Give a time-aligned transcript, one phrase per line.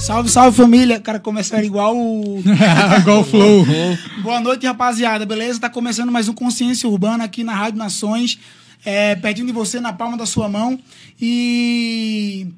[0.00, 0.98] Salve, salve família.
[0.98, 2.40] Cara, começaram igual o.
[3.00, 3.66] igual o Flow.
[4.22, 5.26] Boa noite, rapaziada.
[5.26, 5.60] Beleza?
[5.60, 8.38] Tá começando mais um Consciência Urbana aqui na Rádio Nações.
[8.82, 10.78] É, pertinho de você, na palma da sua mão.
[11.20, 12.48] E.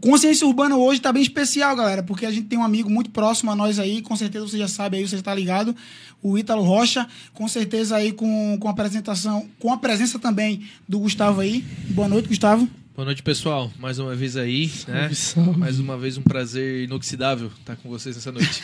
[0.00, 3.50] Consciência Urbana hoje tá bem especial, galera, porque a gente tem um amigo muito próximo
[3.50, 5.74] a nós aí, com certeza você já sabe aí, você está ligado,
[6.22, 10.98] o Ítalo Rocha, com certeza aí com, com a apresentação, com a presença também do
[10.98, 11.64] Gustavo aí.
[11.88, 12.68] Boa noite, Gustavo.
[12.96, 13.70] Boa noite, pessoal.
[13.78, 15.10] Mais uma vez aí, né?
[15.12, 15.58] salve.
[15.60, 18.62] Mais uma vez um prazer inoxidável estar com vocês nessa noite.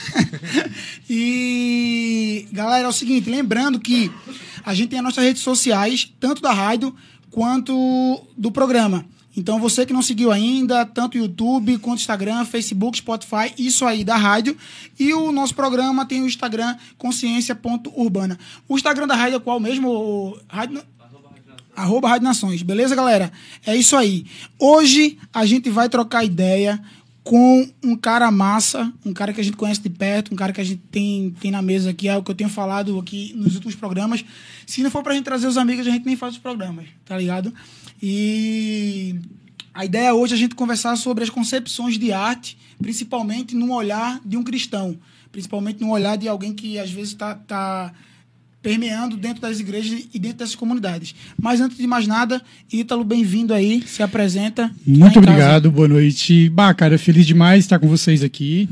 [1.11, 4.11] E, galera, é o seguinte, lembrando que
[4.65, 6.97] a gente tem as nossas redes sociais, tanto da rádio
[7.31, 9.05] quanto do programa.
[9.37, 14.17] Então, você que não seguiu ainda, tanto YouTube quanto Instagram, Facebook, Spotify, isso aí da
[14.17, 14.57] rádio.
[14.99, 18.39] E o nosso programa tem o Instagram consciência.urbana.
[18.69, 20.39] O Instagram da rádio é qual mesmo?
[20.49, 20.83] Rádio...
[21.83, 23.33] Arroba Rádio Nações, beleza, galera?
[23.67, 24.25] É isso aí.
[24.57, 26.81] Hoje a gente vai trocar ideia
[27.25, 30.61] com um cara massa, um cara que a gente conhece de perto, um cara que
[30.61, 33.57] a gente tem, tem na mesa aqui, é o que eu tenho falado aqui nos
[33.57, 34.25] últimos programas.
[34.65, 37.17] Se não for pra gente trazer os amigos, a gente nem faz os programas, tá
[37.19, 37.53] ligado?
[38.01, 39.17] E
[39.75, 44.21] a ideia hoje é a gente conversar sobre as concepções de arte, principalmente no olhar
[44.25, 44.97] de um cristão,
[45.33, 47.93] principalmente no olhar de alguém que às vezes está tá
[48.63, 51.15] permeando dentro das igrejas e dentro dessas comunidades.
[51.41, 52.41] Mas antes de mais nada,
[52.73, 54.69] Ítalo, bem-vindo aí, se apresenta.
[54.69, 55.19] Tá Muito casa.
[55.19, 56.49] obrigado, boa noite.
[56.51, 58.69] Bah, cara, feliz demais estar com vocês aqui.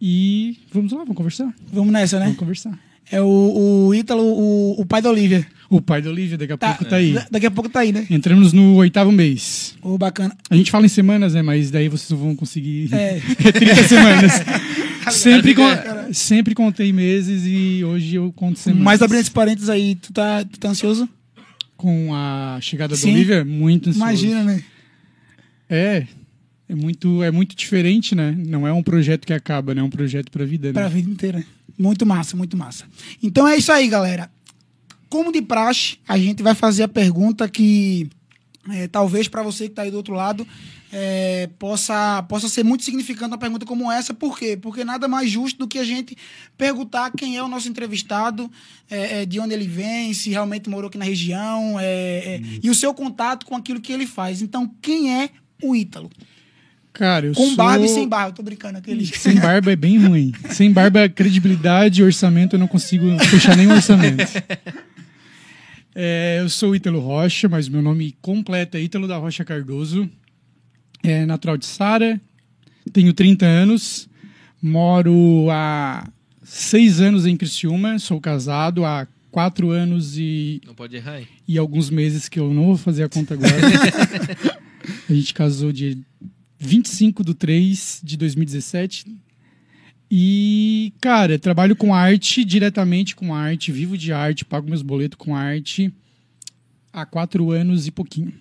[0.00, 1.52] E vamos lá, vamos conversar.
[1.72, 2.24] Vamos nessa, né?
[2.24, 2.78] Vamos conversar.
[3.12, 5.44] É o, o Ítalo, o, o pai da Olivia.
[5.68, 7.12] O pai da Olivia daqui a pouco tá aí.
[7.12, 8.06] Da- Daqui a pouco tá aí, né?
[8.10, 9.74] Entramos no oitavo mês.
[9.82, 10.34] Ô, bacana.
[10.48, 11.42] A gente fala em semanas, né?
[11.42, 13.20] Mas daí vocês não vão conseguir É.
[13.52, 14.32] 30 semanas.
[15.12, 15.62] sempre, con-
[16.12, 18.84] sempre contei meses e hoje eu conto semanas.
[18.84, 21.08] Mas abrindo esse parênteses aí, tu tá, tu tá ansioso?
[21.76, 23.08] Com a chegada Sim.
[23.08, 23.98] da Olivia, muito ansioso.
[23.98, 24.64] Imagina, né?
[25.68, 26.06] É.
[26.68, 28.36] É muito, é muito diferente, né?
[28.46, 29.80] Não é um projeto que acaba, né?
[29.80, 30.72] É um projeto pra vida, né?
[30.72, 31.44] Pra vida inteira.
[31.76, 32.84] Muito massa, muito massa.
[33.22, 34.30] Então é isso aí, galera.
[35.08, 38.08] Como de praxe, a gente vai fazer a pergunta que
[38.68, 40.46] é, talvez para você que está aí do outro lado
[40.92, 44.12] é, possa, possa ser muito significante uma pergunta como essa.
[44.12, 44.58] Por quê?
[44.60, 46.16] Porque nada mais justo do que a gente
[46.58, 48.50] perguntar quem é o nosso entrevistado,
[48.90, 52.68] é, é, de onde ele vem, se realmente morou aqui na região, é, é, e
[52.68, 54.42] o seu contato com aquilo que ele faz.
[54.42, 55.30] Então, quem é
[55.62, 56.10] o Ítalo?
[56.92, 57.56] Cara, eu Com sou...
[57.56, 58.32] barba e sem barba.
[58.32, 59.06] Tô brincando aquele.
[59.06, 60.32] Sem barba é bem ruim.
[60.50, 64.24] Sem barba, credibilidade e orçamento, eu não consigo fechar nenhum orçamento.
[65.94, 70.08] É, eu sou Ítalo Rocha, mas meu nome completo é Ítalo da Rocha Cardoso.
[71.02, 72.20] É natural de Sara,
[72.92, 74.08] tenho 30 anos,
[74.62, 76.06] moro há
[76.42, 81.28] seis anos em Criciúma, sou casado há quatro anos e, Não pode errar, hein?
[81.48, 83.50] e alguns meses que eu não vou fazer a conta agora.
[85.08, 85.98] a gente casou de
[86.58, 89.06] 25 de 3 de 2017.
[90.10, 95.36] E, cara, trabalho com arte, diretamente com arte, vivo de arte, pago meus boletos com
[95.36, 95.92] arte
[96.92, 98.32] há quatro anos e pouquinho.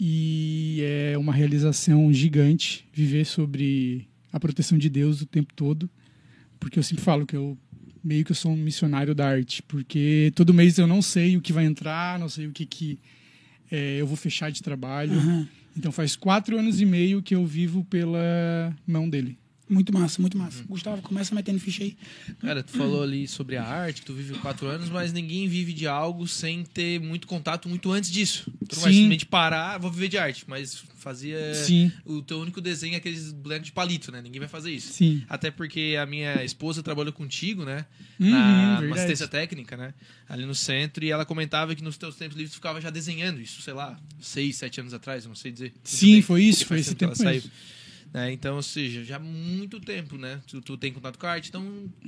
[0.00, 5.90] E é uma realização gigante viver sobre a proteção de Deus o tempo todo,
[6.58, 7.56] porque eu sempre falo que eu
[8.02, 11.40] meio que eu sou um missionário da arte, porque todo mês eu não sei o
[11.40, 12.98] que vai entrar, não sei o que, que
[13.70, 15.12] é, eu vou fechar de trabalho.
[15.12, 15.48] Aham.
[15.76, 19.36] Então faz quatro anos e meio que eu vivo pela mão dele.
[19.68, 20.62] Muito massa, muito massa.
[20.68, 21.96] Gustavo, começa metendo ficha aí.
[22.40, 25.72] Cara, tu falou ali sobre a arte, que tu vive quatro anos, mas ninguém vive
[25.72, 28.44] de algo sem ter muito contato muito antes disso.
[28.68, 28.98] Tu não vai Sim.
[28.98, 31.90] simplesmente parar, vou viver de arte, mas fazia Sim.
[32.04, 34.22] o teu único desenho é aqueles blend de palito, né?
[34.22, 34.92] Ninguém vai fazer isso.
[34.92, 35.24] Sim.
[35.28, 37.86] Até porque a minha esposa trabalhou contigo, né?
[38.20, 38.92] Uhum, na verdade.
[38.92, 39.94] assistência técnica, né?
[40.28, 43.40] Ali no centro, e ela comentava que nos teus tempos livres tu ficava já desenhando
[43.40, 45.72] isso, sei lá, seis, sete anos atrás, não sei dizer.
[45.82, 47.50] Sim, foi isso, foi esse que ela tempo mesmo.
[48.16, 48.32] Né?
[48.32, 50.40] Então, ou seja, já há muito tempo, né?
[50.46, 51.50] Tu, tu tem contato com a arte.
[51.50, 51.62] Então,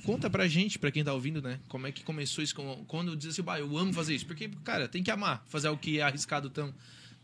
[0.04, 1.58] conta pra gente, pra quem tá ouvindo, né?
[1.68, 2.54] Como é que começou isso?
[2.86, 4.24] Quando diz assim, bah, eu amo fazer isso.
[4.24, 6.72] Porque, cara, tem que amar fazer algo que é arriscado tão,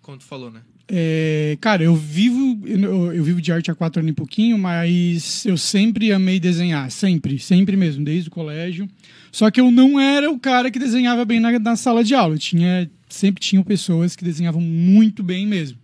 [0.02, 0.60] como tu falou, né?
[0.86, 5.46] É, cara, eu vivo eu, eu vivo de arte há quatro anos e pouquinho, mas
[5.46, 8.86] eu sempre amei desenhar, sempre, sempre mesmo, desde o colégio.
[9.32, 12.34] Só que eu não era o cara que desenhava bem na, na sala de aula.
[12.34, 15.78] Eu tinha sempre tinham pessoas que desenhavam muito bem mesmo.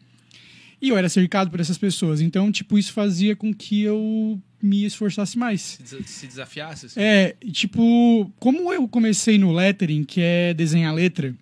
[0.83, 2.21] E eu era cercado por essas pessoas.
[2.21, 5.61] Então, tipo, isso fazia com que eu me esforçasse mais.
[5.61, 6.87] Se, desa- se desafiasse.
[6.87, 7.01] assim.
[7.01, 11.35] É, tipo, como eu comecei no lettering, que é desenhar letra,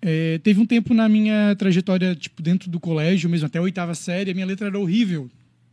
[0.00, 3.94] é, teve um tempo na minha trajetória, tipo, dentro do colégio mesmo, até a oitava
[3.94, 5.30] série, a minha letra era horrível.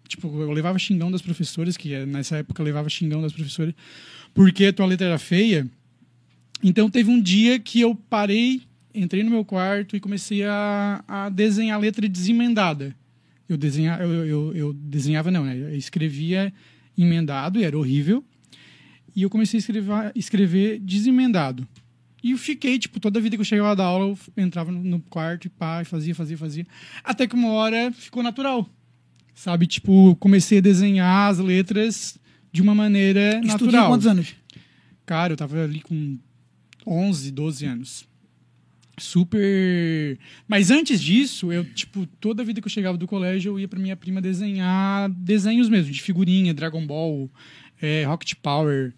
[0.08, 3.74] Tipo, eu levava xingão das professoras, que eh, nessa época eu levava xingão das professoras,
[4.34, 5.68] porque a tua letra era feia.
[6.64, 8.62] Então teve um dia que eu parei,
[8.94, 12.96] entrei no meu quarto e comecei a, a desenhar a letra desemendada.
[13.48, 15.58] Eu, desenha, eu, eu, eu desenhava, não, né?
[15.58, 16.54] Eu escrevia
[16.98, 18.24] emendado e era horrível.
[19.16, 21.68] E eu comecei a escrever, escrever desemendado.
[22.24, 25.00] E eu fiquei, tipo, toda a vida que eu chegava da aula, eu entrava no,
[25.02, 26.68] quarto e pá, e fazia, fazia, fazia.
[27.04, 28.70] Até que uma hora ficou natural.
[29.34, 29.66] Sabe?
[29.66, 32.20] Tipo, comecei a desenhar as letras
[32.52, 33.88] de uma maneira Isso tu tinha natural.
[33.90, 34.36] quantos anos?
[35.06, 36.20] Cara, eu tava ali com
[36.86, 38.09] 11, 12 anos.
[39.00, 40.18] Super.
[40.48, 43.68] Mas antes disso, eu, tipo, toda a vida que eu chegava do colégio, eu ia
[43.68, 47.30] pra minha prima desenhar desenhos mesmo, de figurinha, Dragon Ball,
[47.82, 48.94] é, Rocket Power.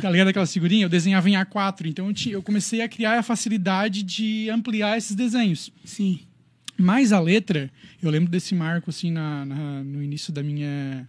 [0.00, 0.84] Tá ligado aquela figurinha?
[0.84, 4.96] Eu desenhava em A4, então eu, tinha- eu comecei a criar a facilidade de ampliar
[4.96, 5.72] esses desenhos.
[5.84, 6.20] Sim.
[6.78, 7.70] Mas a letra,
[8.02, 11.08] eu lembro desse marco assim na, na- no início da minha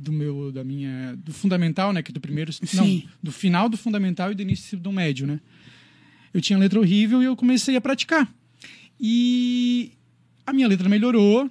[0.00, 3.02] do meu da minha do fundamental, né, que é do primeiro, não, Sim.
[3.20, 5.40] do final do fundamental e do início do médio, né?
[6.32, 8.32] Eu tinha letra horrível e eu comecei a praticar.
[9.00, 9.92] E
[10.46, 11.50] a minha letra melhorou.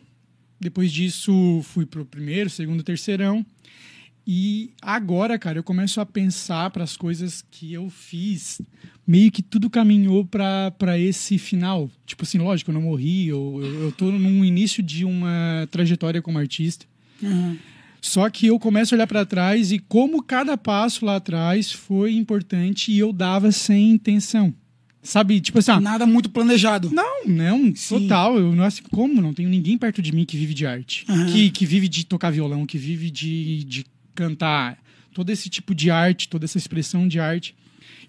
[0.60, 3.46] Depois disso, fui pro primeiro, segundo, terceirão.
[4.30, 8.62] E agora, cara, eu começo a pensar para as coisas que eu fiz,
[9.06, 11.90] meio que tudo caminhou para esse final.
[12.06, 16.22] Tipo assim, lógico, eu não morri, eu, eu, eu tô num início de uma trajetória
[16.22, 16.86] como artista.
[17.24, 17.58] Aham.
[18.02, 22.14] Só que eu começo a olhar para trás e como cada passo lá atrás foi
[22.14, 24.54] importante e eu dava sem intenção.
[25.02, 26.90] Sabe, tipo assim, ah, Nada muito planejado.
[26.92, 28.02] não, não, Sim.
[28.02, 28.38] total.
[28.38, 29.22] Eu não assim, como?
[29.22, 31.06] Não tenho ninguém perto de mim que vive de arte.
[31.08, 31.32] Aham.
[31.32, 34.78] Que, que vive de tocar violão, que vive de, de cantar.
[35.14, 37.56] Todo esse tipo de arte, toda essa expressão de arte.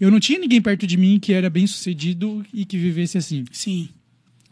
[0.01, 3.45] Eu não tinha ninguém perto de mim que era bem sucedido e que vivesse assim.
[3.53, 3.89] Sim.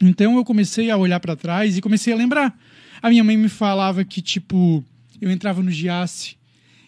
[0.01, 2.57] Então eu comecei a olhar para trás e comecei a lembrar.
[3.03, 4.85] A minha mãe me falava que, tipo,
[5.21, 6.36] eu entrava no Giasse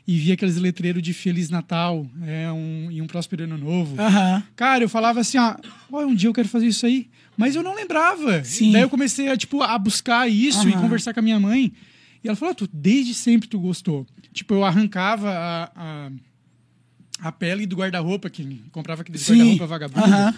[0.09, 4.01] e via aqueles letreiros de Feliz Natal é, um, e um Próspero Ano Novo.
[4.01, 4.43] Aham.
[4.57, 5.55] Cara, eu falava assim, ó,
[5.93, 7.11] ó, um dia eu quero fazer isso aí.
[7.37, 8.43] Mas eu não lembrava.
[8.43, 8.73] Sim.
[8.73, 10.81] Daí eu comecei a, tipo, a buscar isso e Aham.
[10.81, 11.75] conversar com a minha mãe.
[12.25, 14.07] E ela falou, ah, tu, desde sempre tu gostou.
[14.33, 16.11] Tipo, eu arrancava a, a,
[17.21, 20.07] a pele do guarda-roupa, que comprava aquele guarda-roupa vagabundo.
[20.07, 20.35] Aham.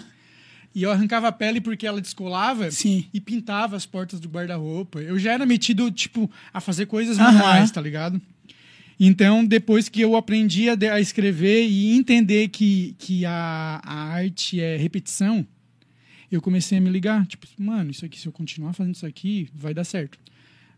[0.75, 3.05] E eu arrancava a pele porque ela descolava Sim.
[3.13, 4.99] e pintava as portas do guarda-roupa.
[4.99, 8.21] Eu já era metido, tipo, a fazer coisas manuais, tá ligado?
[9.03, 14.61] Então, depois que eu aprendi a, a escrever e entender que, que a, a arte
[14.61, 15.43] é repetição,
[16.31, 17.25] eu comecei a me ligar.
[17.25, 20.19] Tipo, mano, isso aqui, se eu continuar fazendo isso aqui, vai dar certo.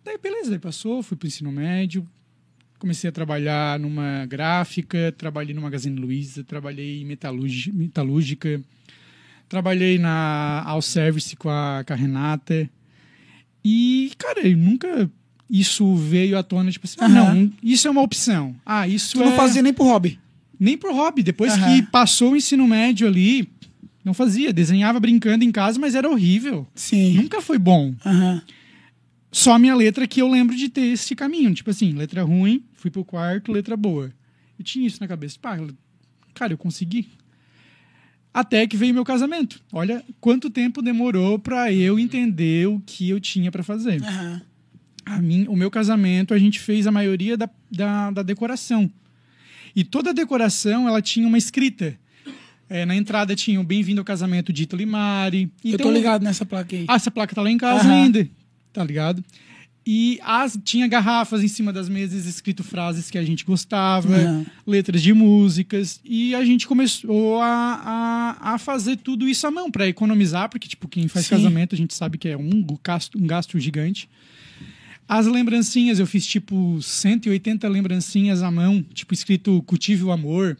[0.06, 2.08] Daí, beleza, daí passou, fui pro ensino médio,
[2.80, 8.62] comecei a trabalhar numa gráfica, trabalhei no Magazine Luiza, trabalhei em metalúrgi- metalúrgica,
[9.50, 12.70] trabalhei na All Service com a, com a Renata.
[13.65, 15.12] E, cara, eu nunca
[15.55, 18.55] isso veio à tona, tipo assim, ah, não, isso é uma opção.
[18.65, 19.25] Ah, isso Tu é...
[19.27, 20.19] não fazia nem pro hobby.
[20.60, 21.22] Nem por hobby.
[21.22, 21.75] Depois Aham.
[21.75, 23.48] que passou o ensino médio ali,
[24.03, 24.51] não fazia.
[24.51, 26.65] Desenhava brincando em casa, mas era horrível.
[26.74, 27.13] Sim.
[27.13, 27.93] Nunca foi bom.
[28.03, 28.41] Aham.
[29.31, 31.53] Só a minha letra que eu lembro de ter esse caminho.
[31.53, 34.12] Tipo assim, letra ruim, fui pro quarto, letra boa.
[34.57, 35.38] Eu tinha isso na cabeça.
[35.39, 35.55] Pá,
[36.33, 37.10] cara, eu consegui.
[38.33, 39.62] Até que veio meu casamento.
[39.72, 44.01] Olha quanto tempo demorou pra eu entender o que eu tinha pra fazer.
[44.03, 44.41] Aham.
[45.05, 48.89] A mim, o meu casamento, a gente fez a maioria da, da, da decoração.
[49.75, 51.98] E toda a decoração, ela tinha uma escrita.
[52.69, 55.51] É, na entrada tinha o Bem-vindo ao casamento de Ita Limari.
[55.63, 56.86] Eu Então, tô ligado nessa placa aí.
[56.88, 58.03] Ah, essa placa tá lá em casa Aham.
[58.03, 58.27] ainda,
[58.72, 59.24] tá ligado?
[59.86, 64.45] E as, tinha garrafas em cima das mesas escrito frases que a gente gostava, Aham.
[64.65, 66.00] letras de músicas.
[66.05, 70.69] E a gente começou a, a, a fazer tudo isso à mão para economizar, porque,
[70.69, 71.31] tipo, quem faz Sim.
[71.36, 74.07] casamento a gente sabe que é um gasto, um gasto gigante.
[75.13, 80.58] As lembrancinhas, eu fiz tipo 180 lembrancinhas à mão, tipo escrito Cultive o Amor.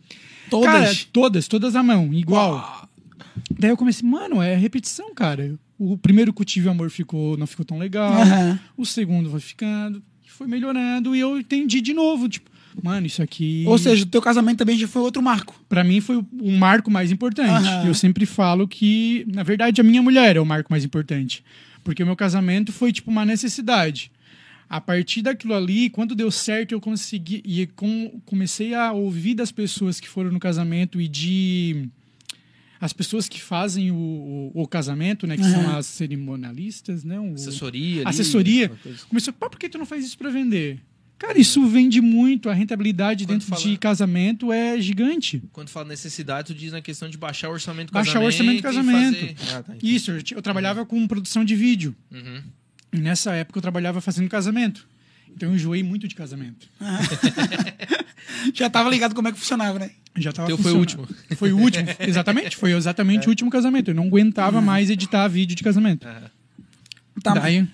[0.48, 0.72] Todas?
[0.72, 2.88] Cara, todas, todas à mão, igual.
[3.58, 5.56] Daí eu comecei, mano, é repetição, cara.
[5.80, 8.14] O primeiro Cultive o Amor ficou, não ficou tão legal.
[8.14, 8.60] Aham.
[8.78, 13.64] O segundo foi ficando, foi melhorando e eu entendi de novo, tipo, mano, isso aqui
[13.66, 15.60] Ou seja, o teu casamento também já foi outro marco.
[15.68, 17.50] Pra mim foi o marco mais importante.
[17.50, 17.88] Aham.
[17.88, 21.44] Eu sempre falo que, na verdade, a minha mulher é o marco mais importante,
[21.84, 24.12] porque o meu casamento foi tipo uma necessidade.
[24.76, 29.52] A partir daquilo ali, quando deu certo, eu consegui e com, comecei a ouvir das
[29.52, 31.88] pessoas que foram no casamento e de
[32.82, 33.96] as pessoas que fazem o,
[34.56, 35.78] o, o casamento, né, que são Aham.
[35.78, 38.02] as cerimonialistas, né, o- Assessoria.
[38.02, 38.72] ali, assessoria.
[39.08, 40.80] Começou, pá, por que tu não faz isso pra vender?
[41.20, 42.50] Cara, isso vende muito.
[42.50, 45.42] A rentabilidade Quando dentro fala- de casamento é gigante.
[45.54, 48.34] Quando fala necessidade, tu diz na questão de baixar o orçamento do Baixar o casamento.
[48.34, 49.38] orçamento do e casamento.
[49.38, 49.76] fazer- Ah, tá.
[49.84, 51.96] Isso, eu, eu trabalhava com produção de vídeo.
[52.12, 52.42] Uhum.
[52.94, 54.88] E nessa época eu trabalhava fazendo casamento.
[55.36, 56.68] Então eu enjoei muito de casamento.
[58.54, 59.92] Já tava ligado como é que funcionava, né?
[60.16, 61.16] Já tava Teu foi o funcionando.
[61.36, 62.56] Foi o último, exatamente.
[62.56, 63.90] Foi exatamente o último casamento.
[63.92, 66.08] Eu não aguentava mais editar vídeo de casamento.
[67.22, 67.68] Tá, daí,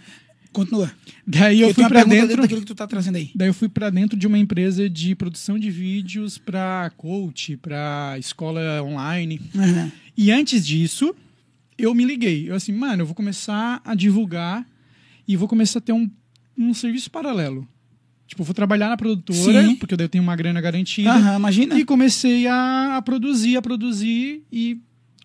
[0.54, 0.92] continua.
[1.26, 2.42] daí eu Porque fui pergunta dentro.
[2.42, 3.32] daquilo que tu tá trazendo aí.
[3.36, 8.16] Daí eu fui pra dentro de uma empresa de produção de vídeos pra coach, pra
[8.18, 9.40] escola online.
[9.56, 9.92] Aham.
[10.18, 11.16] E antes disso,
[11.78, 12.50] eu me liguei.
[12.50, 14.66] Eu assim, mano, eu vou começar a divulgar
[15.30, 16.10] e vou começar a ter um,
[16.58, 17.68] um serviço paralelo.
[18.26, 19.76] Tipo, eu vou trabalhar na produtora, Sim.
[19.76, 21.12] porque daí eu tenho uma grana garantida.
[21.12, 21.80] Aham, imagina.
[21.80, 24.42] E comecei a, a produzir, a produzir.
[24.52, 24.80] E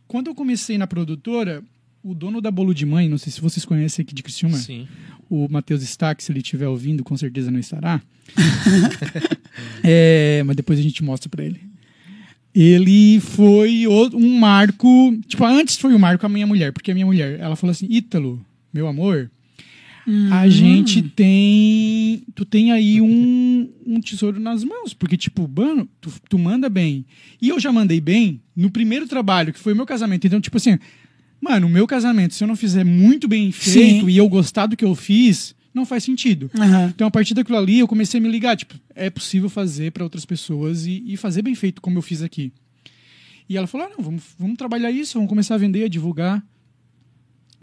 [0.06, 1.64] quando eu comecei na produtora,
[2.02, 4.86] o dono da Bolo de Mãe, não sei se vocês conhecem aqui de Criciúma, Sim.
[5.30, 8.02] o Matheus Stack, se ele estiver ouvindo, com certeza não estará.
[9.86, 11.60] É, mas depois a gente mostra pra ele.
[12.52, 15.16] Ele foi um marco.
[15.28, 17.86] Tipo, antes foi o marco a minha mulher, porque a minha mulher, ela falou assim:
[17.88, 19.30] Ítalo, meu amor,
[20.30, 22.22] a gente tem.
[22.34, 24.92] Tu tem aí um, um tesouro nas mãos.
[24.92, 27.06] Porque, tipo, mano, tu, tu manda bem.
[27.40, 30.26] E eu já mandei bem no primeiro trabalho, que foi o meu casamento.
[30.26, 30.78] Então, tipo assim,
[31.40, 34.10] mano, o meu casamento, se eu não fizer muito bem feito Sim.
[34.10, 36.50] e eu gostar do que eu fiz, não faz sentido.
[36.58, 36.92] Aham.
[36.94, 38.56] Então, a partir daquilo ali, eu comecei a me ligar.
[38.56, 42.22] Tipo, é possível fazer para outras pessoas e, e fazer bem feito, como eu fiz
[42.22, 42.52] aqui.
[43.48, 46.42] E ela falou: ah, não, vamos, vamos trabalhar isso, vamos começar a vender, a divulgar.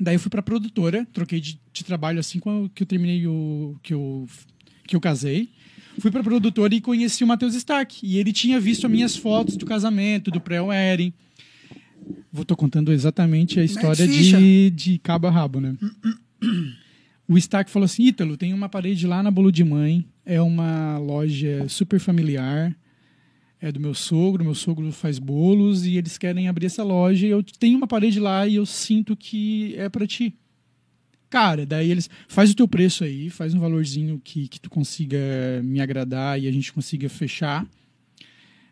[0.01, 3.77] Daí eu fui pra produtora, troquei de, de trabalho assim quando que eu terminei o.
[3.83, 4.27] que eu,
[4.87, 5.49] que eu casei.
[5.99, 7.99] Fui pra produtora e conheci o Matheus Stark.
[8.03, 11.13] E ele tinha visto as minhas fotos do casamento, do pré-wedding.
[12.33, 14.39] Vou tô contando exatamente a história ficha.
[14.39, 15.77] de, de cabo a rabo, né?
[17.27, 20.03] O Stark falou assim: Ítalo, tem uma parede lá na Bolo de Mãe.
[20.25, 22.75] É uma loja super familiar.
[23.61, 24.43] É do meu sogro.
[24.43, 27.27] Meu sogro faz bolos e eles querem abrir essa loja.
[27.27, 30.33] E eu tenho uma parede lá e eu sinto que é pra ti.
[31.29, 32.09] Cara, daí eles.
[32.27, 35.17] Faz o teu preço aí, faz um valorzinho que, que tu consiga
[35.63, 37.65] me agradar e a gente consiga fechar.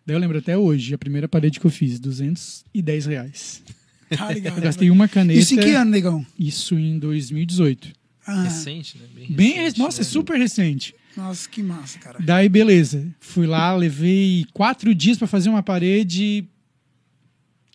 [0.05, 3.63] Daí eu lembro até hoje, a primeira parede que eu fiz, 210 reais.
[4.09, 4.57] Tá ligado.
[4.57, 5.39] Eu gastei uma caneta.
[5.39, 6.25] Isso em que ano, negão?
[6.37, 7.93] Isso em 2018.
[8.25, 9.05] Ah, Recente, né?
[9.13, 10.09] Bem, Bem, recente, nossa, é né?
[10.09, 10.95] super recente.
[11.19, 12.19] Nossa, que massa, cara.
[12.19, 13.07] Daí, beleza.
[13.19, 16.47] Fui lá, levei quatro dias pra fazer uma parede.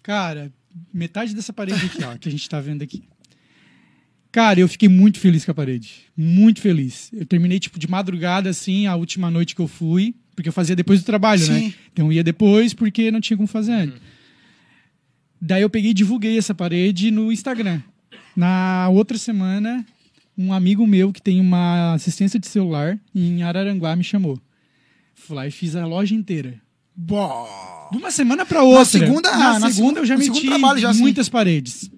[0.03, 0.53] Cara,
[0.93, 3.05] metade dessa parede aqui, ó, que a gente tá vendo aqui.
[4.33, 6.07] Cara, eu fiquei muito feliz com a parede.
[6.17, 7.11] Muito feliz.
[7.13, 10.15] Eu terminei, tipo, de madrugada, assim, a última noite que eu fui.
[10.35, 11.61] Porque eu fazia depois do trabalho, né?
[11.61, 11.75] Sim.
[11.93, 14.01] Então eu ia depois porque não tinha como fazer antes.
[15.41, 17.81] Daí eu peguei e divulguei essa parede no Instagram.
[18.35, 19.87] Na outra semana,
[20.37, 24.39] um amigo meu que tem uma assistência de celular em Araranguá me chamou.
[25.15, 26.61] Fui lá e fiz a loja inteira.
[26.97, 27.89] Bom.
[27.91, 28.85] De uma semana para outra.
[28.85, 30.47] segunda- na na segunda eu já meti
[30.81, 31.01] já, assim.
[31.01, 31.91] muitas paredes.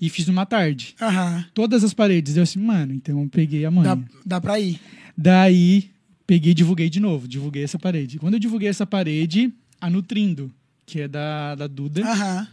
[0.00, 0.94] E fiz numa tarde.
[1.00, 1.44] Aham.
[1.54, 2.36] Todas as paredes.
[2.36, 3.96] Eu assim, mano, então eu peguei a manha.
[3.96, 4.78] Dá, dá pra ir.
[5.16, 5.90] Daí,
[6.26, 7.26] peguei e divulguei de novo.
[7.26, 8.18] Divulguei essa parede.
[8.18, 10.52] Quando eu divulguei essa parede, a Nutrindo,
[10.84, 12.46] que é da, da Duda, Aham.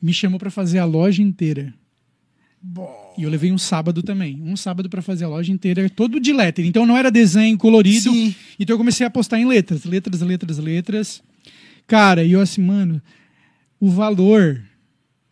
[0.00, 1.74] me chamou pra fazer a loja inteira.
[2.66, 3.14] Bom.
[3.18, 4.40] E eu levei um sábado também.
[4.42, 6.68] Um sábado pra fazer a loja inteira, todo de lettering.
[6.68, 8.10] Então não era desenho colorido.
[8.10, 8.34] Sim.
[8.58, 9.84] Então eu comecei a postar em letras.
[9.84, 11.22] Letras, letras, letras.
[11.86, 13.02] Cara, e eu assim, mano,
[13.78, 14.62] o valor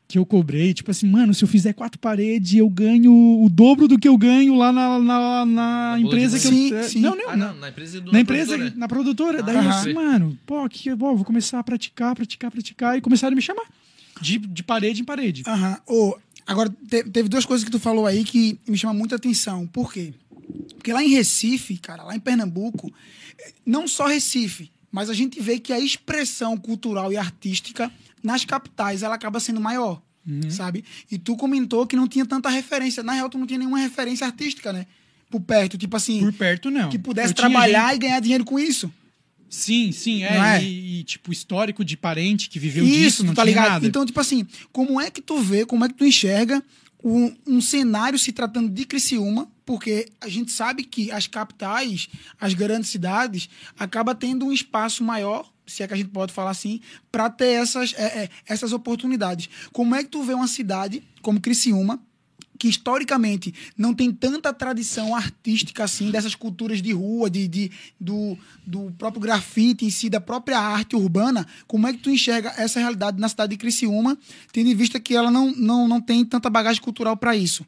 [0.07, 3.11] que eu cobrei, tipo assim, mano, se eu fizer quatro paredes, eu ganho
[3.43, 6.77] o dobro do que eu ganho lá na, na, na empresa que Sim, eu.
[6.79, 7.01] é, sim.
[7.01, 7.55] Não, não, Ah, não.
[7.57, 8.79] na empresa do Na empresa, produtora.
[8.79, 9.43] na produtora.
[9.43, 9.81] Daí Ah, eu aham.
[9.81, 12.99] assim, mano, pô, que, bom, vou começar a praticar, praticar, praticar.
[12.99, 13.65] E começaram a me chamar.
[14.21, 15.43] De, de parede em parede.
[15.47, 15.79] Aham.
[15.87, 16.15] Ô,
[16.47, 19.67] agora, te- teve duas coisas que tu falou aí que me chamam muita atenção.
[19.67, 20.13] Por quê?
[20.75, 22.93] Porque lá em Recife, cara, lá em Pernambuco,
[23.39, 27.91] eh, não só Recife, mas a gente vê que a expressão cultural e artística
[28.23, 30.03] nas capitais ela acaba sendo maior,
[30.51, 30.85] sabe?
[31.11, 33.03] E tu comentou que não tinha tanta referência.
[33.03, 34.87] Na real, tu não tinha nenhuma referência artística, né?
[35.31, 36.91] Por perto, tipo assim, Por perto, não.
[36.91, 38.93] que pudesse trabalhar e ganhar dinheiro com isso.
[39.53, 40.57] Sim, sim, é.
[40.57, 40.65] É?
[40.65, 43.69] E, e, tipo, histórico de parente que viveu Isso, disso, não tá ligado?
[43.69, 43.87] nada.
[43.87, 46.65] Então, tipo assim, como é que tu vê, como é que tu enxerga
[47.05, 49.47] um, um cenário se tratando de Criciúma?
[49.67, 52.09] Porque a gente sabe que as capitais,
[52.41, 56.51] as grandes cidades, acaba tendo um espaço maior, se é que a gente pode falar
[56.51, 56.81] assim,
[57.11, 59.51] para ter essas, é, é, essas oportunidades.
[59.71, 62.01] Como é que tu vê uma cidade como Criciúma,
[62.63, 68.39] que historicamente não tem tanta tradição artística assim, dessas culturas de rua, de, de- do,
[68.65, 72.79] do próprio grafite em si, da própria arte urbana, como é que tu enxerga essa
[72.79, 74.17] realidade na cidade de Criciúma,
[74.53, 77.67] tendo em vista que ela não, não, não tem tanta bagagem cultural para isso?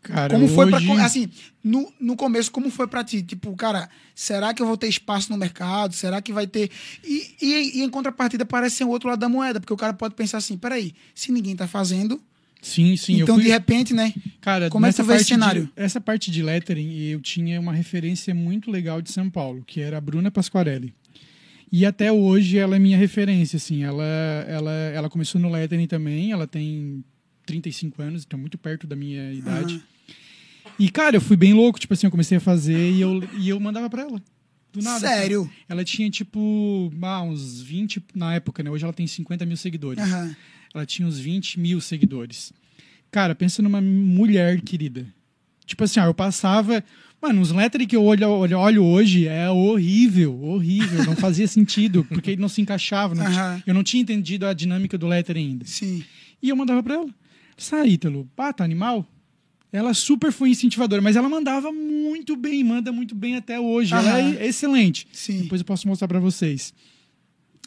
[0.00, 0.86] Cara, Como foi hoje...
[0.86, 1.04] pra.
[1.04, 1.28] Assim,
[1.62, 3.20] no, no começo, como foi pra ti?
[3.22, 5.94] Tipo, cara, será que eu vou ter espaço no mercado?
[5.94, 6.70] Será que vai ter.
[7.04, 9.92] E, e, e em contrapartida parece ser o outro lado da moeda, porque o cara
[9.92, 12.18] pode pensar assim: peraí, se ninguém tá fazendo,
[12.62, 13.14] Sim, sim.
[13.16, 13.44] eu então fui...
[13.44, 14.12] de repente, né?
[14.40, 15.70] Cara, Como é que nessa tu vê esse parte de- cenário?
[15.76, 19.96] essa parte de lettering, eu tinha uma referência muito legal de São Paulo, que era
[19.96, 20.94] a Bruna Pasquarelli.
[21.72, 23.84] E até hoje ela é minha referência, assim.
[23.84, 24.04] Ela,
[24.48, 27.04] ela, ela começou no lettering também, ela tem
[27.46, 29.80] 35 anos, então muito perto da minha idade.
[30.78, 33.48] E, cara, eu fui bem louco, tipo assim, eu comecei a fazer e eu, e
[33.48, 34.20] eu mandava pra ela.
[34.72, 35.00] Do nada.
[35.00, 35.50] Sério?
[35.68, 38.70] Ela tinha, tipo, ah, uns 20 na época, né?
[38.70, 40.02] Hoje ela tem 50 mil seguidores.
[40.02, 40.36] Aham.
[40.74, 42.52] Ela tinha uns 20 mil seguidores.
[43.10, 45.06] Cara, pensa numa mulher querida.
[45.66, 46.82] Tipo assim, ó, eu passava.
[47.20, 51.04] Mano, os lettering que eu olho, olho, olho hoje é horrível, horrível.
[51.04, 53.14] Não fazia sentido, porque ele não se encaixava.
[53.14, 55.66] não eu não tinha entendido a dinâmica do lettering ainda.
[55.66, 56.04] Sim.
[56.42, 57.08] E eu mandava pra ela.
[57.56, 58.28] Sai, Ítalo.
[58.34, 59.06] Pá, tá animal?
[59.72, 63.94] Ela super foi incentivadora, mas ela mandava muito bem, manda muito bem até hoje.
[63.94, 65.06] Ela é excelente.
[65.12, 65.42] Sim.
[65.42, 66.74] Depois eu posso mostrar pra vocês.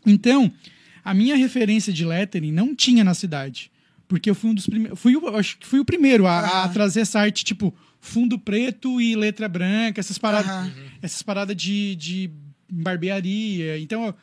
[0.05, 0.51] Então,
[1.03, 3.71] a minha referência de lettering não tinha na cidade.
[4.07, 4.99] Porque eu fui um dos primeiros.
[4.99, 8.99] Fui, o- acho que fui o primeiro a, a trazer essa arte, tipo, fundo preto
[9.01, 10.71] e letra branca, essas paradas, Aham.
[11.01, 12.29] essas paradas de, de
[12.69, 13.79] barbearia.
[13.79, 14.13] Então,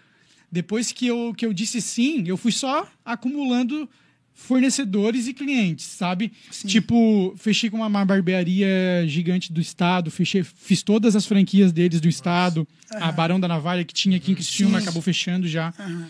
[0.52, 3.88] depois que eu, que eu disse sim, eu fui só acumulando
[4.32, 6.32] fornecedores e clientes, sabe?
[6.66, 12.08] Tipo, fechei com uma barbearia gigante do estado, fechei, fiz todas as franquias deles do
[12.08, 14.84] estado, a Barão da Navalha que tinha aqui em Criciúma, Sim.
[14.84, 15.74] acabou fechando já.
[15.78, 16.08] Aham.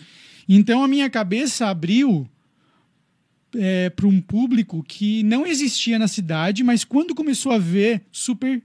[0.53, 2.27] Então a minha cabeça abriu
[3.95, 8.61] para um público que não existia na cidade, mas quando começou a ver, super.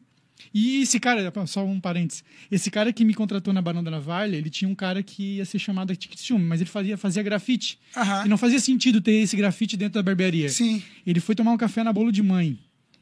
[0.52, 4.36] E esse cara, só um parênteses, esse cara que me contratou na Barão da Navalha,
[4.36, 7.78] ele tinha um cara que ia ser chamado de Criciúma, mas ele fazia, fazia grafite.
[7.96, 8.26] Aham.
[8.26, 10.48] E não fazia sentido ter esse grafite dentro da barbearia.
[10.48, 10.82] Sim.
[11.06, 12.58] Ele foi tomar um café na bolo de mãe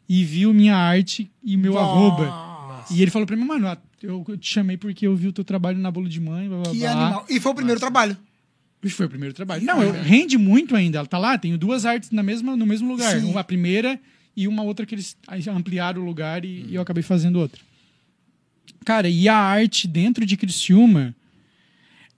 [0.06, 2.84] e viu minha arte e meu arroba.
[2.90, 5.78] E ele falou pra mim, mano, eu te chamei porque eu vi o teu trabalho
[5.78, 6.48] na bolo de mãe.
[6.48, 6.90] Blá, blá, Que blá.
[6.90, 7.26] animal.
[7.30, 8.16] E foi o primeiro trabalho.
[8.84, 9.64] Isso foi o primeiro trabalho.
[9.64, 10.98] Não, eu, rende muito ainda.
[10.98, 13.18] Ela tá lá, tenho duas artes na mesma, no mesmo lugar.
[13.18, 13.26] Sim.
[13.26, 13.98] Uma primeira
[14.36, 15.16] e uma outra que eles
[15.48, 17.60] ampliaram o lugar e, e eu acabei fazendo outra.
[18.84, 21.14] Cara, e a arte dentro de Criciúma,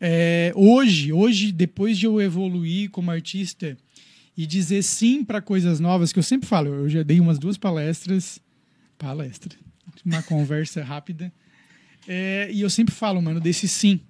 [0.00, 3.76] é, hoje, hoje, depois de eu evoluir como artista
[4.37, 7.57] e dizer sim para coisas novas, que eu sempre falo, eu já dei umas duas
[7.57, 8.40] palestras,
[8.98, 9.55] palestra,
[10.05, 11.33] uma conversa rápida,
[12.07, 14.00] é, e eu sempre falo, mano, desse sim.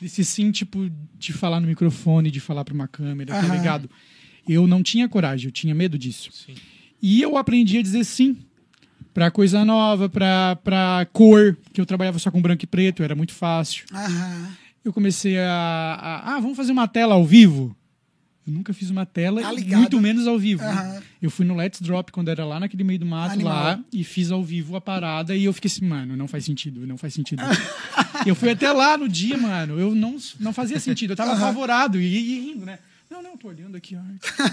[0.00, 3.54] Desse sim, tipo, de falar no microfone, de falar para uma câmera, tá Aham.
[3.56, 3.90] ligado?
[4.48, 6.30] Eu não tinha coragem, eu tinha medo disso.
[7.02, 8.36] E eu aprendi a dizer sim
[9.14, 13.32] pra coisa nova, pra cor, que eu trabalhava só com branco e preto, era muito
[13.32, 13.86] fácil.
[13.92, 14.50] Aham.
[14.84, 15.50] Eu comecei a,
[16.00, 17.74] a- Ah, vamos fazer uma tela ao vivo?
[18.46, 20.62] Eu nunca fiz uma tela, Tá muito menos ao vivo.
[20.62, 21.02] Aham.
[21.26, 23.52] Eu fui no Let's Drop quando era lá naquele meio do mato Animal.
[23.52, 26.86] lá e fiz ao vivo a parada e eu fiquei assim, mano, não faz sentido,
[26.86, 27.42] não faz sentido.
[28.24, 32.00] eu fui até lá no dia, mano, eu não, não fazia sentido, eu tava apavorado
[32.00, 32.78] e, e rindo, né?
[33.10, 34.00] Não, não, tô olhando aqui, ó.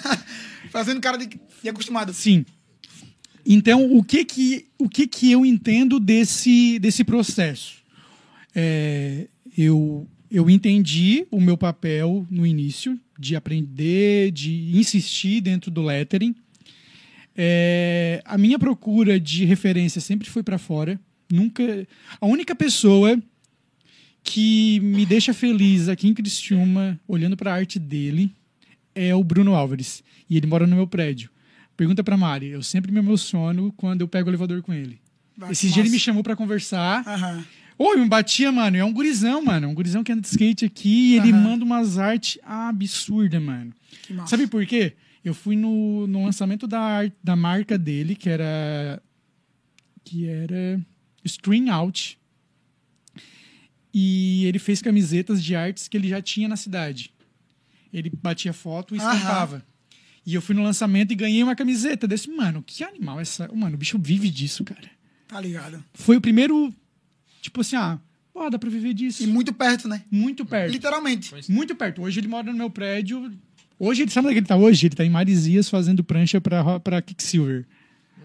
[0.71, 1.29] Fazendo cara de,
[1.61, 2.11] de acostumado.
[2.11, 2.43] Sim.
[3.45, 7.83] Então, o que que, o que, que eu entendo desse, desse processo?
[8.55, 15.83] É, eu, eu entendi o meu papel no início, de aprender, de insistir dentro do
[15.83, 16.33] lettering.
[17.35, 20.99] É, a minha procura de referência sempre foi para fora.
[21.31, 21.87] Nunca.
[22.21, 23.19] A única pessoa
[24.23, 28.31] que me deixa feliz aqui em Criciúma, olhando para a arte dele,
[28.95, 30.03] é o Bruno Álvares.
[30.29, 31.29] E ele mora no meu prédio.
[31.75, 32.47] Pergunta pra Mari.
[32.49, 34.99] Eu sempre me emociono quando eu pego o elevador com ele.
[35.35, 37.03] Vai, Esse dia ele me chamou pra conversar.
[37.07, 37.43] Aham.
[37.77, 38.77] Ô, me batia, mano.
[38.77, 39.65] É um gurizão, mano.
[39.65, 41.41] É um gurizão que anda de skate aqui e ele Aham.
[41.41, 43.73] manda umas artes absurdas, mano.
[44.03, 44.29] Que massa.
[44.29, 44.93] Sabe por quê?
[45.23, 49.01] Eu fui no, no lançamento da, da marca dele, que era.
[50.03, 50.81] Que era.
[51.23, 52.19] String Out.
[53.93, 57.13] E ele fez camisetas de artes que ele já tinha na cidade.
[57.93, 59.13] Ele batia foto e Aham.
[59.13, 59.65] estampava.
[60.25, 62.29] E eu fui no lançamento e ganhei uma camiseta desse.
[62.29, 63.47] Mano, que animal essa.
[63.53, 64.89] Mano, o bicho vive disso, cara.
[65.27, 65.83] Tá ligado.
[65.93, 66.73] Foi o primeiro.
[67.41, 67.99] Tipo assim, ah,
[68.33, 69.21] pô, dá pra viver disso.
[69.21, 70.03] E muito perto, né?
[70.09, 70.71] Muito perto.
[70.71, 71.33] Literalmente.
[71.49, 72.01] Muito perto.
[72.01, 73.31] Hoje ele mora no meu prédio.
[73.85, 74.85] Hoje ele sabe onde é que ele tá hoje?
[74.87, 77.65] Ele tá em Marizias fazendo prancha pra, pra Kicksilver.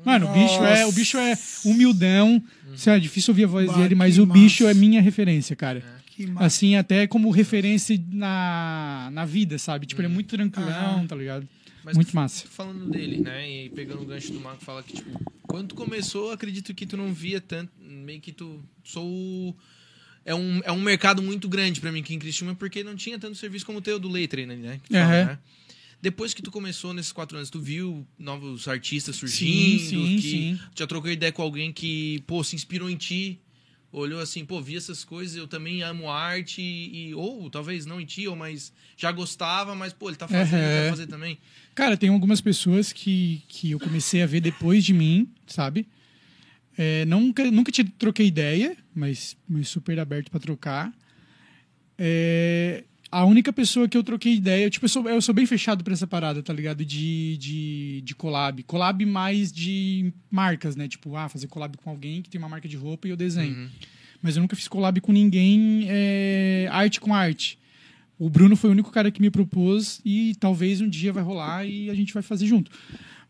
[0.04, 2.42] Mano, o bicho é, o bicho é humildão.
[2.76, 4.76] Sei lá, é difícil ouvir a voz Bah, dele, mas o bicho massa.
[4.76, 5.82] é minha referência, cara.
[6.06, 6.46] Que massa.
[6.46, 9.86] Assim, até como referência na, na vida, sabe?
[9.86, 11.48] Tipo, ele é muito tranquilão, tá ligado?
[11.84, 12.46] Mas muito tu- massa.
[12.48, 13.50] falando dele, né?
[13.50, 15.10] E pegando o gancho do Marco, fala que, tipo,
[15.42, 17.72] quando tu começou, acredito que tu não via tanto.
[17.80, 18.60] Meio que tu.
[18.84, 19.56] Sou.
[20.28, 23.18] É um, é um mercado muito grande pra mim aqui em Criciúma, porque não tinha
[23.18, 24.78] tanto serviço como o teu do Leitre, né?
[24.84, 25.24] que fala, Aham.
[25.24, 25.38] né?
[26.02, 30.06] Depois que tu começou nesses quatro anos, tu viu novos artistas surgindo?
[30.06, 30.58] sim, que sim.
[30.76, 33.40] Já trocou ideia com alguém que, pô, se inspirou em ti?
[33.90, 38.04] Olhou assim, pô, vi essas coisas, eu também amo arte, e, ou talvez não em
[38.04, 40.74] ti, ou mas já gostava, mas, pô, ele tá fazendo, eu Aham.
[40.74, 41.38] quero fazer também.
[41.74, 45.88] Cara, tem algumas pessoas que, que eu comecei a ver depois de mim, sabe?
[46.80, 50.92] É, nunca, nunca te troquei ideia, mas, mas super aberto pra trocar.
[51.98, 55.82] É, a única pessoa que eu troquei ideia, tipo, eu sou, eu sou bem fechado
[55.82, 56.84] pra essa parada, tá ligado?
[56.84, 58.62] De, de, de collab.
[58.62, 60.86] Collab mais de marcas, né?
[60.86, 63.68] Tipo, ah, fazer collab com alguém que tem uma marca de roupa e eu desenho.
[64.22, 67.58] Mas eu nunca fiz collab com ninguém, é, arte com arte.
[68.16, 71.64] O Bruno foi o único cara que me propôs e talvez um dia vai rolar
[71.64, 72.70] e a gente vai fazer junto.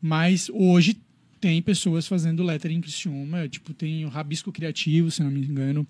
[0.02, 0.98] Mas hoje
[1.40, 5.86] tem pessoas fazendo lettering em Criciúma, tipo, tem o Rabisco Criativo, se não me engano,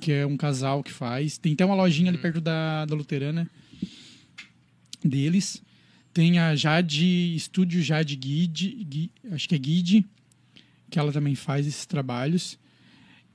[0.00, 1.38] que é um casal que faz.
[1.38, 3.48] Tem até uma lojinha ali perto da, da Luterana
[5.04, 5.62] deles.
[6.12, 10.04] Tem a Jade, Estúdio Jade Guide, Gui- acho que é Guide,
[10.90, 12.58] que ela também faz esses trabalhos.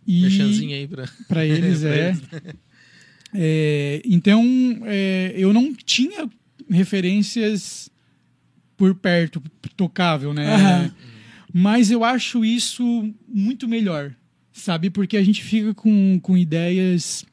[0.06, 1.08] E Merchanzinho aí pra.
[1.28, 2.10] para eles Pra é.
[2.10, 2.22] eles.
[3.34, 4.44] É, então,
[4.84, 6.30] é, eu não tinha
[6.70, 7.90] referências
[8.78, 9.42] por perto,
[9.76, 10.54] tocável, né?
[10.54, 10.92] Aham.
[11.58, 12.84] Mas eu acho isso
[13.26, 14.14] muito melhor,
[14.52, 14.90] sabe?
[14.90, 17.24] Porque a gente fica com, com ideias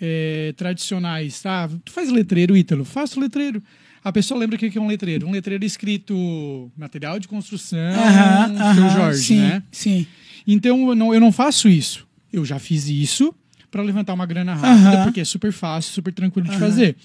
[0.00, 1.40] é, tradicionais.
[1.46, 2.84] Ah, tu faz letreiro, Ítalo?
[2.84, 3.62] Faço letreiro.
[4.02, 5.24] A pessoa lembra o que é um letreiro.
[5.28, 9.62] Um letreiro escrito material de construção, Aham, seu aham, Jorge, sim, né?
[9.70, 10.04] Sim.
[10.44, 12.08] Então eu não, eu não faço isso.
[12.32, 13.32] Eu já fiz isso
[13.70, 15.04] para levantar uma grana rápida, Aham.
[15.04, 16.96] porque é super fácil, super tranquilo de fazer.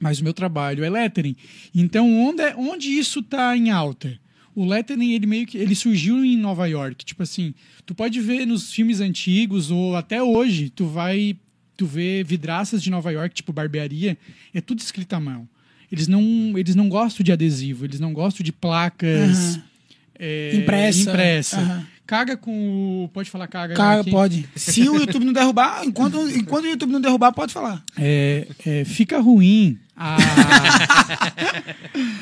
[0.00, 1.34] Mas o meu trabalho é lettering.
[1.74, 4.16] Então onde, é- onde isso tá em alta?
[4.58, 7.54] O lettering ele meio que ele surgiu em Nova York, tipo assim,
[7.86, 11.36] tu pode ver nos filmes antigos ou até hoje, tu vai
[11.76, 14.18] tu vê vidraças de Nova York, tipo barbearia,
[14.52, 15.48] é tudo escrito à mão.
[15.92, 19.62] Eles não eles não gostam de adesivo, eles não gostam de placas Aham.
[20.18, 21.08] é, Impressa.
[21.10, 21.86] impressa.
[22.08, 23.08] Caga com o.
[23.10, 23.74] Pode falar caga?
[23.74, 24.10] Cara, aqui?
[24.10, 24.48] pode.
[24.56, 27.84] Se o YouTube não derrubar, enquanto, enquanto o YouTube não derrubar, pode falar.
[27.98, 30.16] É, é, fica ruim a,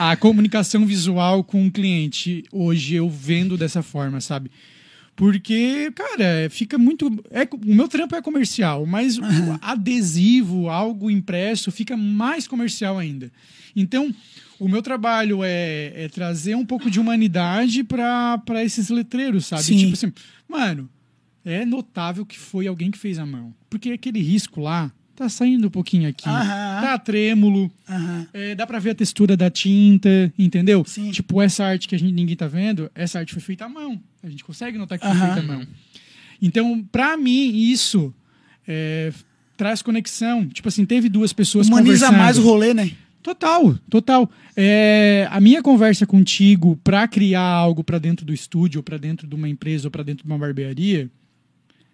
[0.11, 4.51] a comunicação visual com o cliente hoje, eu vendo dessa forma, sabe?
[5.15, 7.07] Porque, cara, fica muito.
[7.31, 9.23] É, o meu trampo é comercial, mas o
[9.63, 13.31] adesivo, algo impresso, fica mais comercial ainda.
[13.77, 14.13] Então,
[14.59, 19.63] o meu trabalho é, é trazer um pouco de humanidade para esses letreiros, sabe?
[19.63, 19.79] Sim.
[19.79, 20.13] Tipo assim,
[20.49, 20.89] mano,
[21.45, 23.55] é notável que foi alguém que fez a mão.
[23.71, 26.29] Porque aquele risco lá tá saindo um pouquinho aqui.
[26.29, 26.81] Aham.
[26.83, 27.71] Tá trêmulo.
[27.89, 28.27] Aham.
[28.35, 30.85] é, dá pra ver a textura da tinta, entendeu?
[30.87, 31.11] Sim.
[31.11, 34.01] Tipo, essa arte que a gente, ninguém tá vendo, essa arte foi feita à mão.
[34.23, 35.35] A gente consegue notar que foi Aham.
[35.35, 35.67] feita à mão.
[36.43, 38.13] Então, pra mim, isso
[38.69, 39.11] é,
[39.57, 40.47] traz conexão.
[40.49, 42.19] Tipo assim, teve duas pessoas Humaniza conversando.
[42.19, 42.91] mais o rolê, né?
[43.27, 44.31] Total, total.
[44.57, 49.35] É, a minha conversa contigo pra criar algo pra dentro do estúdio, pra dentro de
[49.35, 51.11] uma empresa, ou pra dentro de uma barbearia,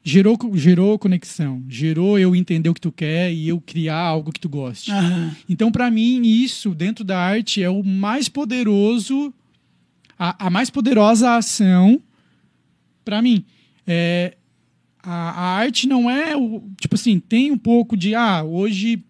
[0.05, 1.65] gerou, gerou conexão.
[1.71, 4.91] Gerou eu entender o que tu quer e eu criar algo que tu goste.
[4.91, 5.35] Aham.
[5.49, 9.33] Então, pra mim, isso dentro da arte é o mais poderoso,
[10.19, 11.99] a, a mais poderosa ação
[13.03, 13.43] pra mim.
[13.87, 14.37] É,
[15.03, 16.63] a, a arte não é o.
[16.79, 18.15] Tipo assim, tem um pouco de.
[18.15, 19.03] Ah, hoje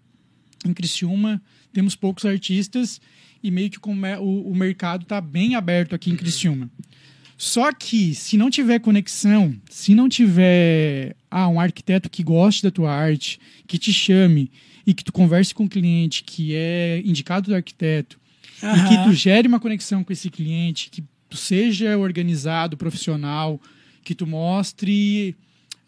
[0.65, 3.01] em Criciúma temos poucos artistas
[3.43, 6.71] e meio que o, o mercado está bem aberto aqui em Criciúma.
[7.37, 12.71] Só que se não tiver conexão, se não tiver ah, um arquiteto que goste da
[12.71, 14.51] tua arte, que te chame
[14.87, 18.17] e que tu converse com o cliente que é indicado do arquiteto
[18.63, 18.89] e Aham.
[18.89, 23.61] que tu gere uma conexão com esse cliente, que tu seja organizado, profissional,
[24.05, 25.35] que tu mostre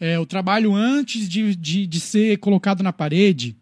[0.00, 3.54] é, o trabalho antes de, de, de ser colocado na parede,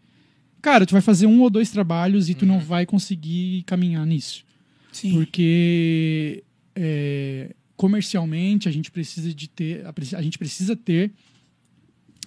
[0.63, 4.45] cara, tu vai fazer um ou dois trabalhos e tu não vai conseguir caminhar nisso.
[4.93, 5.13] Sim.
[5.13, 6.41] Porque
[6.73, 11.11] é, comercialmente a gente precisa de ter, a gente precisa ter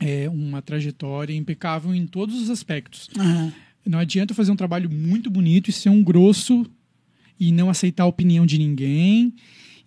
[0.00, 3.08] é, uma trajetória impecável em todos os aspectos.
[3.18, 3.52] Aham.
[3.86, 6.66] Não adianta fazer um trabalho muito bonito e ser um grosso
[7.40, 9.32] e não aceitar a opinião de ninguém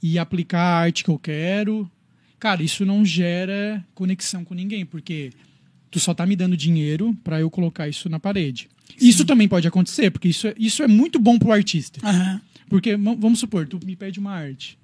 [0.01, 1.89] e aplicar a arte que eu quero.
[2.39, 5.31] Cara, isso não gera conexão com ninguém, porque
[5.89, 8.69] tu só tá me dando dinheiro para eu colocar isso na parede.
[8.99, 11.99] Isso também pode acontecer, porque isso é, isso é muito bom pro artista.
[12.08, 12.41] Aham.
[12.67, 14.78] Porque, vamos supor, tu me pede uma arte.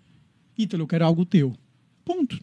[0.58, 1.56] Ítalo, eu quero algo teu.
[2.04, 2.40] Ponto.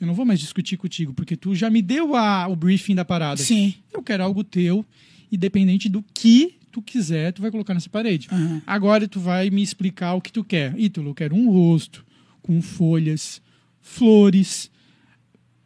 [0.00, 3.04] Eu não vou mais discutir contigo, porque tu já me deu a, o briefing da
[3.04, 3.42] parada.
[3.42, 3.74] Sim.
[3.92, 4.84] Eu quero algo teu,
[5.30, 8.28] independente do que tu quiser, tu vai colocar nessa parede.
[8.30, 8.62] Aham.
[8.66, 10.78] Agora tu vai me explicar o que tu quer.
[10.78, 12.04] Ítalo, eu quero um rosto
[12.40, 13.40] com folhas,
[13.80, 14.70] flores.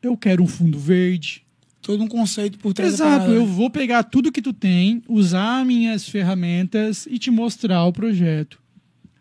[0.02, 1.45] Eu quero um fundo verde.
[1.86, 6.08] Todo um conceito por trás Exato, eu vou pegar tudo que tu tem, usar minhas
[6.08, 8.60] ferramentas e te mostrar o projeto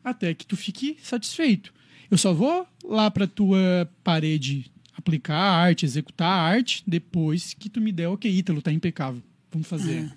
[0.04, 1.72] até que tu fique satisfeito.
[2.10, 4.66] Eu só vou lá para tua parede
[4.98, 9.22] aplicar a arte, executar a arte depois que tu me der, ok, Ítalo, tá impecável.
[9.52, 10.12] Vamos fazer.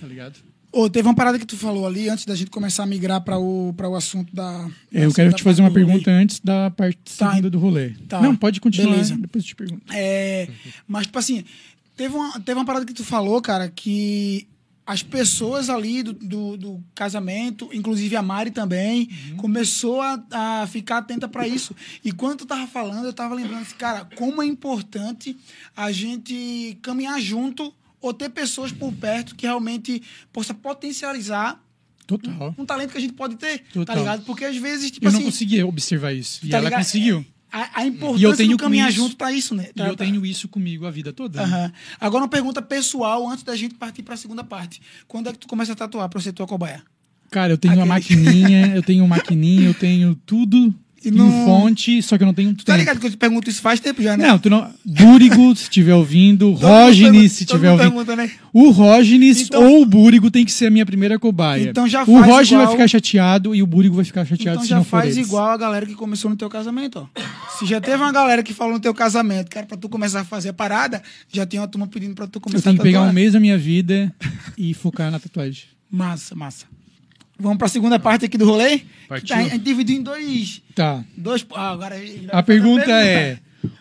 [0.00, 0.42] Tá ligado?
[0.78, 3.36] Ô, teve uma parada que tu falou ali, antes da gente começar a migrar para
[3.36, 4.70] o, pra o assunto da.
[4.94, 7.30] É, eu quero te fazer uma pergunta antes da parte Tá.
[7.30, 7.90] segunda do rolê.
[8.08, 8.20] Tá.
[8.20, 9.16] Não, pode continuar, Beleza.
[9.16, 9.82] depois eu te pergunto.
[9.92, 10.48] É,
[10.86, 11.44] mas, tipo assim,
[11.96, 14.46] teve uma, teve uma parada que tu falou, cara, que
[14.86, 20.98] as pessoas ali do, do, do casamento, inclusive a Mari também, começou a, a ficar
[20.98, 21.74] atenta para isso.
[22.04, 25.36] E quando tu tava falando, eu tava lembrando assim, cara, como é importante
[25.76, 31.60] a gente caminhar junto ou ter pessoas por perto que realmente possa potencializar
[32.06, 32.54] Total.
[32.56, 33.96] um talento que a gente pode ter, tá Total.
[33.98, 34.24] ligado?
[34.24, 36.40] Porque às vezes, tipo Eu assim, não conseguia observar isso.
[36.44, 36.80] E tá ela ligado?
[36.80, 37.26] conseguiu.
[37.52, 39.68] a, a importância E eu com caminhar isso- junto tá isso, né?
[39.70, 41.42] E Tá- eu tá- tenho isso comigo a vida toda.
[42.00, 44.80] Agora uma pergunta pessoal antes da gente partir para a segunda parte.
[45.06, 46.82] Quando é que tu começa a tatuar para ser tua cobaia?
[47.30, 51.12] Cara, eu tenho uma Aquele- maquininha, eu tenho uma maquininha, eu tenho tudo E em
[51.12, 52.78] não- fonte, só que eu não tenho Tu tá tempo.
[52.80, 54.26] ligado que eu te pergunto isso faz tempo já, né?
[54.26, 54.68] Não, tu não.
[54.84, 57.86] Búrigo, se estiver ouvindo, Rógenes, se estiver ouvindo.
[57.88, 58.30] pergunta, né?
[58.52, 61.70] O Rógenes Então- ou o Búrigo tem que ser a minha primeira cobaia.
[61.70, 64.56] Então já o faz Rógenes igual- vai ficar chateado e o Búrigo vai ficar chateado
[64.56, 65.28] Então se já não for faz eles.
[65.28, 67.20] igual a galera que começou no teu casamento, ó.
[67.58, 70.24] Se já teve uma galera que falou no teu casamento, cara, pra tu começar a
[70.24, 71.00] fazer a parada,
[71.32, 73.32] já tem uma turma pedindo pra tu começar Eu tenho que a pegar um mês
[73.34, 74.12] da minha vida
[74.56, 75.64] e focar na tatuagem.
[75.90, 76.66] Massa, massa.
[77.38, 78.80] Vamos pra segunda parte aqui do rolê?
[79.08, 79.36] Partiu.
[79.36, 80.60] A gente dividiu em dois...
[80.74, 81.04] Tá.
[81.16, 81.96] dois ah, agora...
[82.32, 83.38] A pergunta é: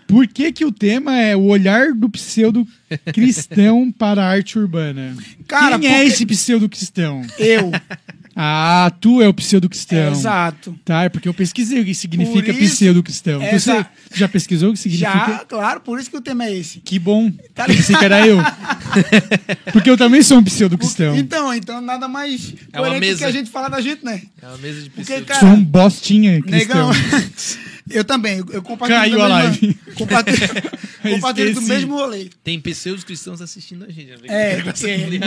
[0.07, 2.65] por que que o tema é o olhar do pseudo
[3.13, 5.15] cristão para a arte urbana?
[5.47, 7.21] Cara, Quem é porque- esse pseudo cristão?
[7.37, 7.71] Eu.
[8.39, 10.11] Ah, tu é o pseudo cristão.
[10.11, 10.77] Exato.
[10.85, 13.39] Tá, é porque eu pesquisei o que significa Por isso- pseudo cristão.
[13.39, 13.77] Tu Essa-
[14.11, 15.11] você já pesquisou o que significa?
[15.11, 16.79] Já, claro, por isso que o tema é esse.
[16.81, 17.31] Que bom.
[17.55, 18.37] Tá Eu pensei que era eu.
[19.73, 21.17] porque eu também sou um pseudo cristão.
[21.17, 23.17] Então, então nada mais É uma coerente do mesa.
[23.19, 24.21] que a gente falar da gente, né?
[24.41, 25.25] É uma mesa de Porque, pseudo.
[25.25, 26.91] cara, Sou um bostinha cristão.
[26.91, 26.91] negão.
[27.89, 29.73] Eu também, eu- compartilho Caiu do a mesmo- live.
[29.95, 30.47] Compartilho,
[31.15, 32.29] compartilho do mesmo rolê.
[32.43, 34.11] Tem pseudos cristãos assistindo a gente.
[34.27, 34.63] É, é,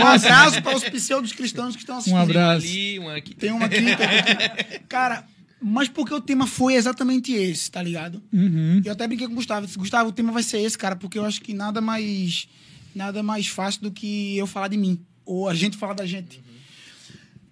[0.00, 2.18] um abraço para os pseudos cristãos que estão assistindo.
[2.20, 2.66] Um Tem um abraço.
[2.66, 3.34] ali, um aqui.
[3.34, 4.80] Tem um aqui, tem.
[4.88, 5.24] Cara,
[5.60, 8.22] mas porque o tema foi exatamente esse, tá ligado?
[8.32, 8.80] Uhum.
[8.84, 9.66] Eu até brinquei com o Gustavo.
[9.66, 12.48] Disse, Gustavo, o tema vai ser esse, cara, porque eu acho que nada mais
[12.94, 14.98] nada mais fácil do que eu falar de mim.
[15.24, 16.42] Ou a gente falar da gente.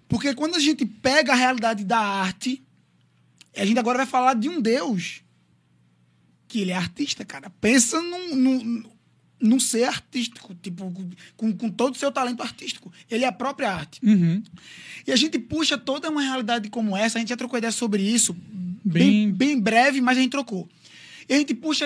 [0.07, 2.61] Porque quando a gente pega a realidade da arte,
[3.55, 5.21] a gente agora vai falar de um Deus
[6.47, 7.49] que ele é artista, cara.
[7.61, 8.83] Pensa num, num,
[9.39, 10.91] num ser artístico, tipo,
[11.37, 12.91] com, com todo o seu talento artístico.
[13.09, 13.99] Ele é a própria arte.
[14.03, 14.41] Uhum.
[15.05, 18.01] E a gente puxa toda uma realidade como essa, a gente já trocou ideia sobre
[18.01, 20.67] isso, bem, Bem- bem breve, mas a gente trocou.
[21.27, 21.85] E a gente puxa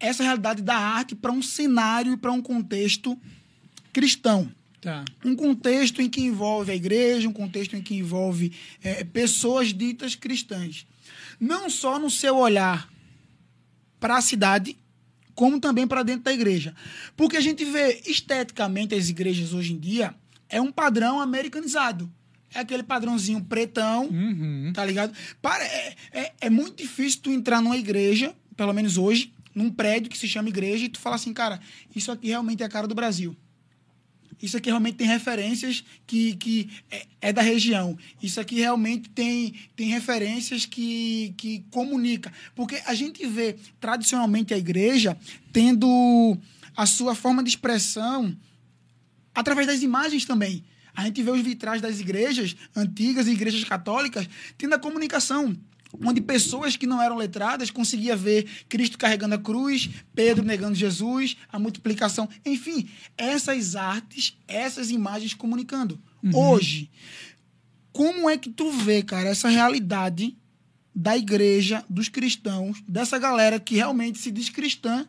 [0.00, 3.18] essa realidade da arte para um cenário e para um contexto
[3.92, 4.50] cristão.
[4.80, 5.04] Tá.
[5.24, 10.14] Um contexto em que envolve a igreja, um contexto em que envolve eh, pessoas ditas
[10.14, 10.86] cristãs.
[11.40, 12.88] Não só no seu olhar
[13.98, 14.76] para a cidade,
[15.34, 16.74] como também para dentro da igreja.
[17.16, 20.14] Porque a gente vê esteticamente as igrejas hoje em dia
[20.48, 22.10] é um padrão americanizado.
[22.54, 24.70] É aquele padrãozinho pretão, Uhum.
[24.72, 25.12] tá ligado?
[25.42, 30.08] Para, é, é, é muito difícil tu entrar numa igreja, pelo menos hoje, num prédio
[30.10, 31.60] que se chama igreja, e tu falar assim, cara,
[31.94, 33.36] isso aqui realmente é a cara do Brasil.
[34.40, 37.96] Isso aqui realmente tem referências que, que é, é da região.
[38.22, 42.32] Isso aqui realmente tem, tem referências que, que comunica.
[42.54, 45.16] Porque a gente vê tradicionalmente a igreja
[45.52, 46.36] tendo
[46.76, 48.36] a sua forma de expressão
[49.34, 50.64] através das imagens também.
[50.94, 55.56] A gente vê os vitrais das igrejas antigas e igrejas católicas tendo a comunicação,
[56.04, 61.36] onde pessoas que não eram letradas conseguiam ver Cristo carregando a cruz, Pedro negando Jesus,
[61.50, 65.98] a multiplicação, enfim, essas artes, essas imagens comunicando.
[66.34, 66.90] Hoje,
[67.92, 70.36] como é que tu vê, cara, essa realidade
[70.94, 75.06] da igreja, dos cristãos, dessa galera que realmente se diz cristã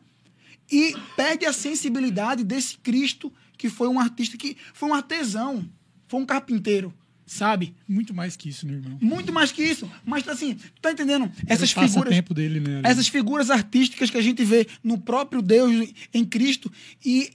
[0.71, 5.67] e perde a sensibilidade desse Cristo que foi um artista que foi um artesão,
[6.07, 6.93] foi um carpinteiro,
[7.27, 7.75] sabe?
[7.87, 8.97] Muito mais que isso, né, irmão?
[9.01, 11.29] Muito mais que isso, mas assim, tu tá entendendo?
[11.45, 12.77] Essas figuras, passatempo dele, né?
[12.77, 12.87] ali.
[12.87, 16.71] essas figuras artísticas que a gente vê no próprio Deus em Cristo
[17.05, 17.31] e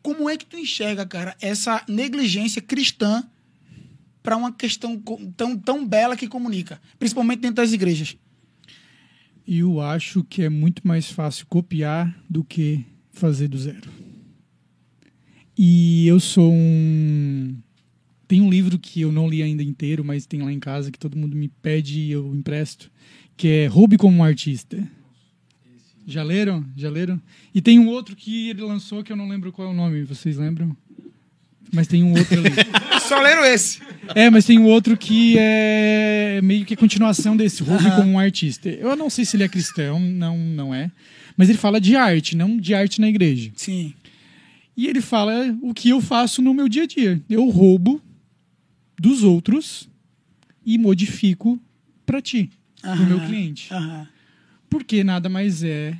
[0.00, 3.24] como é que tu enxerga, cara, essa negligência cristã
[4.22, 5.02] para uma questão
[5.36, 8.16] tão, tão bela que comunica, principalmente dentro das igrejas?
[9.44, 13.90] E eu acho que é muito mais fácil copiar do que fazer do zero.
[15.58, 17.56] E eu sou um.
[18.28, 20.98] Tem um livro que eu não li ainda inteiro, mas tem lá em casa que
[20.98, 22.90] todo mundo me pede e eu empresto,
[23.36, 24.86] que é Roube como um Artista.
[26.06, 26.64] Já leram?
[26.76, 27.20] Já leram?
[27.54, 30.04] E tem um outro que ele lançou que eu não lembro qual é o nome,
[30.04, 30.76] vocês lembram?
[31.72, 32.50] Mas tem um outro ali.
[33.06, 33.80] Só leram esse.
[34.14, 38.18] É, mas tem um outro que é meio que a continuação desse, Roube como um
[38.18, 38.68] artista.
[38.68, 40.90] Eu não sei se ele é cristão, não, não é.
[41.36, 43.50] Mas ele fala de arte, não de arte na igreja.
[43.56, 43.92] Sim.
[44.76, 47.20] E ele fala o que eu faço no meu dia a dia.
[47.28, 48.00] Eu roubo
[48.98, 49.88] dos outros
[50.64, 51.58] e modifico
[52.04, 53.26] para ti, pro meu Aham.
[53.26, 53.68] cliente.
[54.68, 55.96] Porque nada mais é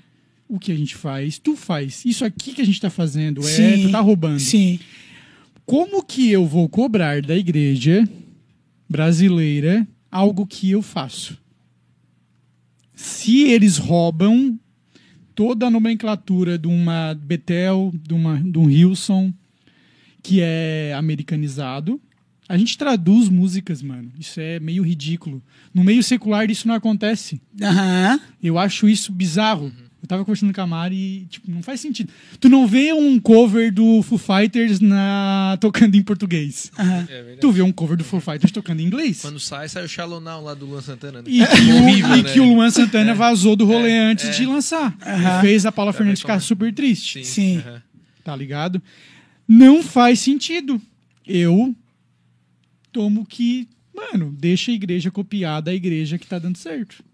[0.48, 1.38] o que a gente faz.
[1.38, 2.04] Tu faz.
[2.04, 3.82] Isso aqui que a gente tá fazendo é, Sim.
[3.87, 4.40] tu tá roubando.
[4.40, 4.78] Sim.
[5.64, 8.09] Como que eu vou cobrar da igreja
[8.88, 11.37] brasileira algo que eu faço?
[12.94, 14.59] Se eles roubam
[15.35, 19.32] toda a nomenclatura de uma Betel, de, uma, de um Hilson,
[20.22, 22.00] que é americanizado,
[22.48, 24.11] a gente traduz músicas, mano.
[24.18, 25.42] Isso é meio ridículo.
[25.74, 27.40] No meio secular isso não acontece.
[27.61, 28.20] Aham.
[28.42, 29.72] Eu acho isso bizarro.
[30.02, 32.12] Eu tava conversando com a Mari e, tipo, não faz sentido.
[32.38, 35.59] Tu não vê um cover do Foo Fighters na...
[35.61, 36.70] tocando em português.
[36.78, 37.00] Aham.
[37.09, 37.40] É verdade.
[37.40, 39.22] Tu vê um cover do Foo Fighters tocando em inglês.
[39.22, 41.24] Quando sai, sai o Shallow Now lá do Luan Santana, né?
[41.26, 42.32] E que, o, Horrível, e né?
[42.32, 44.30] que o Luan Santana vazou do rolê É, antes é.
[44.30, 44.96] de lançar.
[45.04, 45.38] Aham.
[45.38, 47.24] E fez a Paula Fernandes ficar como- super triste.
[47.24, 47.59] Sim.
[47.59, 47.82] aham.
[48.22, 48.80] Tá ligado?
[49.48, 50.80] Não faz sentido.
[51.26, 51.74] Eu
[52.96, 57.04] tomo que, mano, deixa a igreja copiar da igreja que tá dando certo.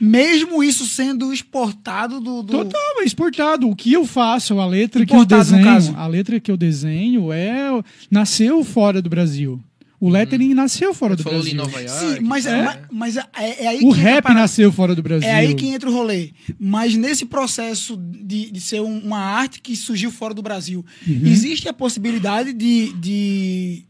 [0.00, 2.42] Mesmo isso sendo exportado do.
[2.42, 2.50] do...
[2.64, 3.68] Total, é exportado.
[3.68, 7.30] O que eu faço, a letra Importado, que eu desenho, a letra que eu desenho
[7.30, 9.62] é nasceu fora do Brasil.
[9.98, 11.56] O lettering nasceu fora Tu do ali em Brasil.
[11.56, 12.16] Nova York.
[12.16, 12.62] Sim, mas, é.
[12.62, 13.24] mas, mas é,
[13.64, 15.26] é aí O rap nasceu fora do Brasil.
[15.28, 16.32] É aí que entra o rolê.
[16.58, 21.20] Mas nesse processo de, de ser um- uma arte que surgiu fora do Brasil, Uhum.
[21.24, 23.84] existe a possibilidade de, de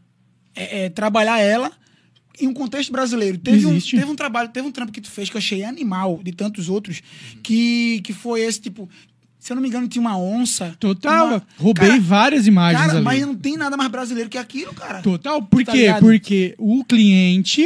[0.57, 1.71] é, é, trabalhar ela
[2.39, 3.37] em um contexto brasileiro.
[3.37, 6.19] Teve um, teve um trabalho, teve um trampo que tu fez que eu achei animal,
[6.23, 7.01] de tantos outros,
[7.41, 8.89] que, que foi esse tipo.
[9.39, 10.75] Se eu não me engano, tinha uma onça.
[10.79, 11.27] Total.
[11.27, 13.03] uma- Roubei Cara, várias imagens Cara, ali.
[13.03, 15.01] mas não tem nada mais brasileiro que aquilo, cara.
[15.01, 15.41] Total.
[15.41, 15.77] Por Tá quê?
[15.79, 15.99] ligado?
[16.01, 17.63] Porque o cliente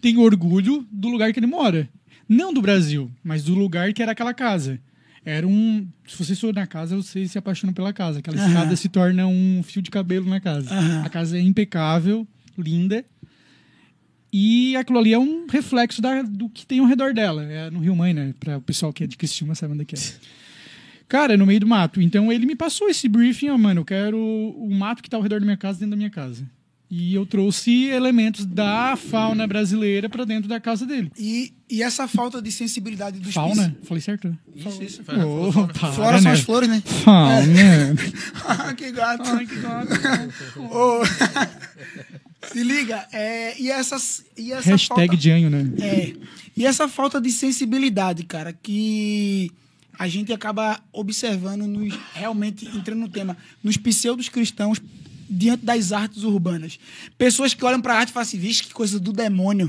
[0.00, 1.88] tem orgulho do lugar que ele mora.
[2.28, 4.80] Não do Brasil, mas do lugar que era aquela casa.
[5.24, 5.86] Era um.
[6.06, 8.18] Se você for na casa, você se apaixona pela casa.
[8.18, 8.48] Aquela Aham.
[8.48, 10.70] escada se torna um fio de cabelo na casa.
[10.74, 11.02] Aham.
[11.04, 12.26] A casa é impecável,
[12.58, 13.04] linda.
[14.32, 17.44] E aquilo ali é um reflexo da- do que tem ao redor dela.
[17.44, 18.34] É no Rio Mãe, né?
[18.38, 19.98] Para o pessoal que é de Cristina sabe onde é que é.
[21.08, 22.00] Cara, é no meio do mato.
[22.02, 25.22] Então ele me passou esse briefing, ó, mano, eu quero o mato que tá ao
[25.22, 26.44] redor da minha casa dentro da minha casa.
[26.90, 31.10] E eu trouxe elementos da fauna brasileira pra dentro da casa dele.
[31.18, 33.76] E, e essa falta de sensibilidade dos Fauna?
[33.82, 34.36] Falei certo?
[34.54, 35.02] Isso, isso.
[35.02, 35.24] Para,
[35.92, 36.32] Flora são né?
[36.32, 36.82] as flores, né?
[36.84, 37.96] Fauna.
[38.46, 39.22] Ah, que gato.
[40.70, 41.00] Ô,
[42.52, 45.72] Se liga, é, e, essas, e essa Hashtag falta, Janho, né?
[45.80, 46.12] é,
[46.56, 49.50] e essa falta de sensibilidade, cara, que
[49.98, 54.80] a gente acaba observando nos, realmente entrando no tema, nos pseudos cristãos
[55.28, 56.78] diante das artes urbanas.
[57.18, 59.68] Pessoas que olham pra arte e falam assim, vixe, que coisa do demônio.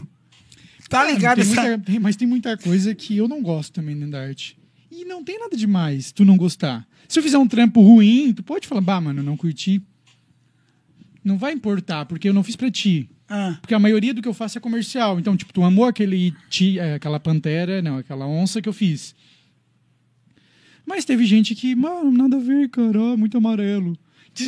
[0.90, 1.38] Tá Cara, ligado?
[1.38, 4.58] tem muita- tem- mas tem muita coisa que eu não gosto também dentro da arte.
[4.92, 6.88] E não tem nada demais tu não gostar.
[7.08, 9.82] Se eu fizer um trampo ruim, tu pode falar, bah, mano, eu não curti.
[11.24, 13.10] Não vai importar, porque eu não fiz pra ti.
[13.28, 15.20] Ah, Porque a maioria do que eu faço é comercial.
[15.20, 19.16] Então, tipo, tu amou aquele ti, é, aquela pantera, não, aquela onça que eu fiz.
[20.86, 23.98] Mas teve gente que, mano, nada a ver, cara, muito amarelo.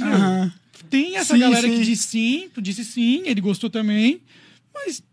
[0.01, 0.53] Aham.
[0.89, 1.77] Tem essa Sim, galera sim.
[1.77, 4.21] que disse sim, tu disse sim, ele gostou também,
[4.73, 5.03] mas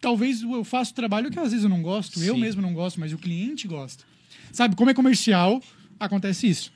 [0.00, 2.40] talvez eu faça o trabalho que às vezes eu não gosto, eu Sim.
[2.40, 4.04] mesmo não gosto, mas o cliente gosta.
[4.52, 5.62] Sabe, como é comercial,
[5.98, 6.72] acontece isso.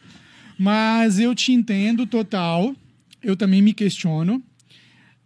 [0.59, 2.75] Mas eu te entendo total
[3.23, 4.43] eu também me questiono.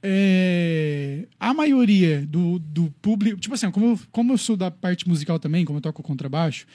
[0.03, 3.40] É, a maioria do, do público.
[3.40, 6.66] Tipo assim, como eu, como eu sou da parte musical também, como eu toco contrabaixo,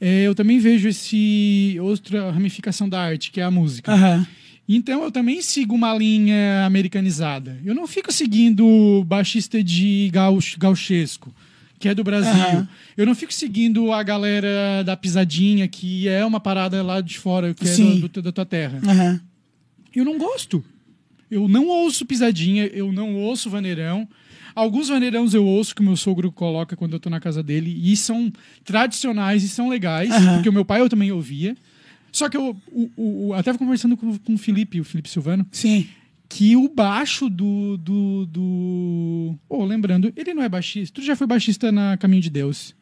[0.00, 3.92] é, eu também vejo esse outra ramificação da arte, que é a música.
[3.92, 4.26] Aham.
[4.72, 7.58] Então eu também sigo uma linha americanizada.
[7.64, 11.34] Eu não fico seguindo baixista de gauch, gauchesco,
[11.78, 12.30] que é do Brasil.
[12.32, 12.68] Aham.
[12.96, 17.52] Eu não fico seguindo a galera da pisadinha, que é uma parada lá de fora,
[17.52, 17.98] que é Sim.
[17.98, 18.80] do- do- da tua terra.
[18.86, 19.20] Aham.
[19.92, 20.64] Eu não gosto.
[21.28, 24.06] Eu não ouço pisadinha, eu não ouço vaneirão.
[24.54, 27.76] Alguns vaneirãos eu ouço que o meu sogro coloca quando eu tô na casa dele
[27.82, 28.32] e são
[28.64, 30.34] tradicionais e são legais, Aham.
[30.34, 31.56] porque o meu pai eu também ouvia.
[32.12, 32.90] Só que eu o,
[33.28, 35.86] o- até conversando com, com o Felipe, o Felipe Silvano, Sim.
[36.28, 37.76] que o baixo do.
[37.78, 39.34] do, do...
[39.48, 41.00] Oh, lembrando, ele não é baixista.
[41.00, 42.74] Tu já foi baixista na Caminho de Deus?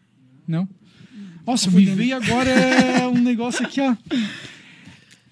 [0.47, 0.69] Não?
[1.47, 2.51] Nossa, me veio agora
[3.13, 3.95] um negócio aqui, ó.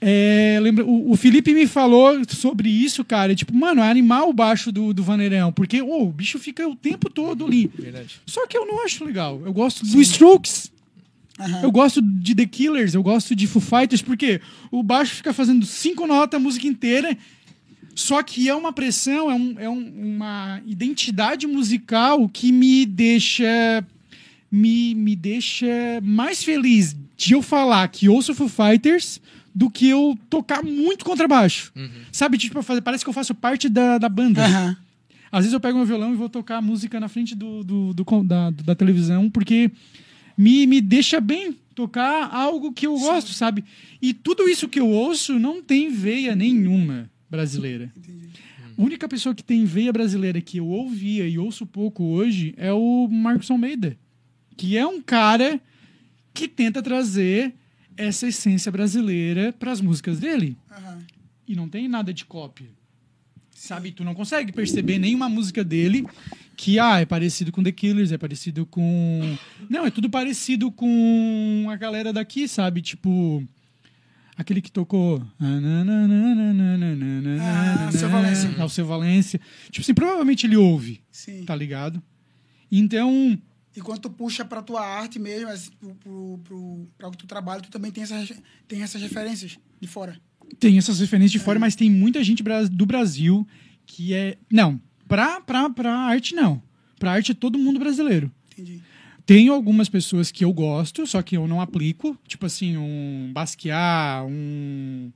[0.01, 3.35] É, lembra, o, o Felipe me falou sobre isso, cara.
[3.35, 5.51] Tipo, mano, é animal o baixo do, do Vaneirão.
[5.53, 7.71] Porque ô, o bicho fica o tempo todo ali.
[7.79, 8.21] Verdade.
[8.27, 9.41] Só que eu não acho legal.
[9.45, 10.71] Eu gosto do Strokes.
[11.39, 11.62] Aham.
[11.62, 15.66] Eu gosto de The Killers, eu gosto de Foo Fighters, porque o baixo fica fazendo
[15.66, 17.16] cinco notas a música inteira,
[17.95, 23.84] só que é uma pressão, é, um- é um- uma identidade musical que me deixa.
[24.51, 25.66] Me, me deixa
[26.03, 29.20] mais feliz de eu falar que ouço Foo Fighters
[29.55, 31.72] do que eu tocar muito contrabaixo.
[32.12, 34.45] Sabe, tipo, fazer- parece que eu faço parte da, da banda.
[34.45, 34.76] Aham.
[35.32, 37.93] Às vezes eu pego meu violão e vou tocar a música na frente do, do-
[37.93, 39.70] do com- da, da televisão, porque
[40.37, 43.64] me, me deixa bem tocar algo que eu gosto, sabe?
[44.01, 47.93] E tudo isso que eu ouço não tem veia nenhuma brasileira.
[48.76, 52.72] A única pessoa que tem veia brasileira que eu ouvia e ouço pouco hoje é
[52.72, 53.97] o Marcos Almeida,
[54.57, 55.61] que é um cara
[56.32, 57.55] que tenta trazer
[57.97, 60.57] essa essência brasileira para as músicas dele.
[60.70, 60.99] Aham.
[61.49, 62.68] E não tem nada de cópia.
[63.55, 63.91] Sabe?
[63.91, 66.07] Tu não consegue perceber nenhuma música dele
[66.57, 69.37] que, ah, é parecido com The Killers, é parecido com.
[69.69, 72.81] Não, é tudo parecido com a galera daqui, sabe?
[72.81, 73.47] Tipo.
[74.39, 75.23] Aquele que tocou.
[75.41, 75.61] Ah,
[77.87, 78.55] Alceu Valença.
[78.59, 79.41] Alceu Valência.
[79.71, 81.45] Tipo assim, provavelmente ele ouve, Sim.
[81.45, 82.03] tá ligado?
[82.71, 83.39] Então,
[83.75, 87.19] E quando tu puxa pra tua arte mesmo, assim, pro, pro, pro, pra o que
[87.19, 88.31] tu trabalha, tu também tem essas,
[88.69, 90.21] tem essas referências de fora.
[90.59, 93.47] Tem essas referências de fora, mas tem muita gente do Brasil
[93.87, 94.37] que é.
[94.51, 96.63] Não, pra, pra, pra arte não.
[96.99, 98.31] Pra arte é todo mundo brasileiro.
[98.53, 98.83] Entendi.
[99.25, 102.17] Tenho algumas pessoas que eu gosto, só que eu não aplico.
[102.29, 105.11] Tipo assim, um Basquiat, um.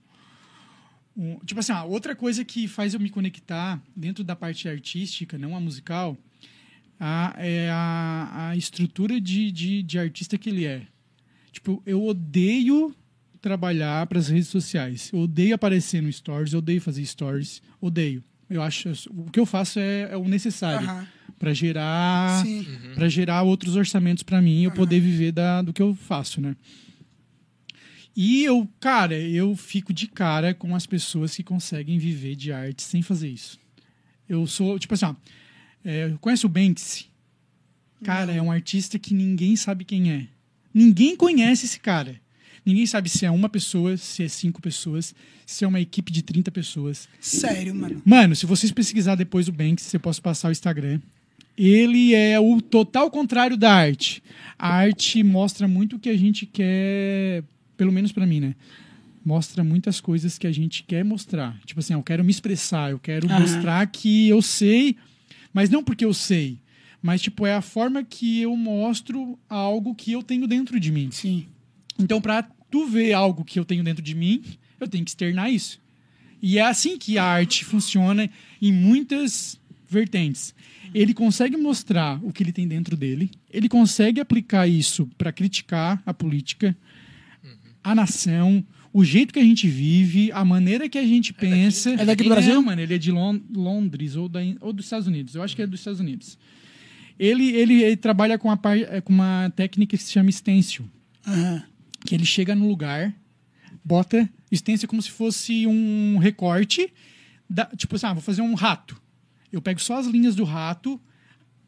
[1.16, 5.54] um- tipo assim, outra coisa que faz eu me conectar dentro da parte artística, não
[5.56, 6.16] a musical,
[6.98, 10.82] a, é a, a estrutura de, de, de artista que ele é.
[11.52, 12.94] Tipo, eu odeio
[13.40, 15.10] trabalhar para as redes sociais.
[15.12, 18.22] Eu odeio aparecer no stories, eu odeio fazer stories, odeio.
[18.50, 21.06] Eu acho o que eu faço é, é o necessário
[21.38, 22.66] para gerar Sim.
[22.94, 26.40] para gerar outros orçamentos para mim e eu poder viver da, do que eu faço,
[26.40, 26.56] né?
[28.14, 32.82] E eu, cara, eu fico de cara com as pessoas que conseguem viver de arte
[32.82, 33.58] sem fazer isso.
[34.28, 35.14] Eu sou, tipo assim, ó,
[35.84, 37.06] é, conhece o Banksy?
[38.02, 40.26] Cara, é um artista que ninguém sabe quem é.
[40.74, 42.20] Ninguém conhece esse cara.
[42.70, 45.12] Ninguém sabe se é uma pessoa, se é cinco pessoas,
[45.44, 47.08] se é uma equipe de 30 pessoas.
[47.18, 48.00] Sério, mano.
[48.04, 51.00] Mano, se vocês pesquisar depois o Banks, você posso passar o Instagram.
[51.58, 54.22] Ele é o total contrário da arte.
[54.56, 57.42] A arte mostra muito o que a gente quer,
[57.76, 58.54] pelo menos pra mim, né?
[59.24, 61.58] Mostra muitas coisas que a gente quer mostrar.
[61.66, 63.40] Tipo assim, eu quero me expressar, eu quero Aham.
[63.40, 64.94] mostrar que eu sei,
[65.52, 66.60] mas não porque eu sei,
[67.02, 71.10] mas tipo é a forma que eu mostro algo que eu tenho dentro de mim.
[71.10, 71.46] Sim.
[71.98, 74.42] Então, pra tu ver algo que eu tenho dentro de mim,
[74.78, 75.80] eu tenho que externar isso.
[76.42, 78.30] E é assim que a arte funciona
[78.62, 79.58] em muitas
[79.88, 80.54] vertentes.
[80.94, 86.02] Ele consegue mostrar o que ele tem dentro dele, ele consegue aplicar isso para criticar
[86.06, 86.76] a política,
[87.82, 91.90] a nação, o jeito que a gente vive, a maneira que a gente pensa.
[91.90, 92.54] É daqui do Brasil?
[92.54, 95.34] Não, mano, ele é de Lon- Londres ou, da, ou dos Estados Unidos.
[95.34, 96.36] Eu acho que é dos Estados Unidos.
[97.18, 100.86] Ele, ele, ele trabalha com, a, com uma técnica que se chama stencil
[101.26, 101.62] Aham.
[102.10, 103.14] Que ele chega no lugar,
[103.84, 106.92] bota stencil como se fosse um recorte,
[107.48, 109.00] da- tipo assim, ah, vou fazer um rato.
[109.52, 111.00] Eu pego só as linhas do rato,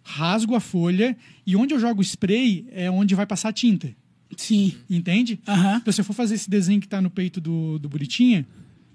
[0.03, 1.17] rasgo a folha
[1.47, 3.95] e onde eu jogo o spray é onde vai passar a tinta.
[4.37, 4.75] Sim.
[4.91, 5.39] Entende?
[5.47, 5.77] Aham.
[5.77, 8.45] Então, se eu for fazer esse desenho que tá no peito do, do Buritinha,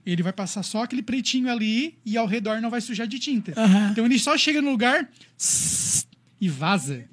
[0.05, 3.53] ele vai passar só aquele pretinho ali e ao redor não vai sujar de tinta.
[3.55, 3.91] Aham.
[3.91, 5.09] Então ele só chega no lugar
[6.39, 7.05] e vaza.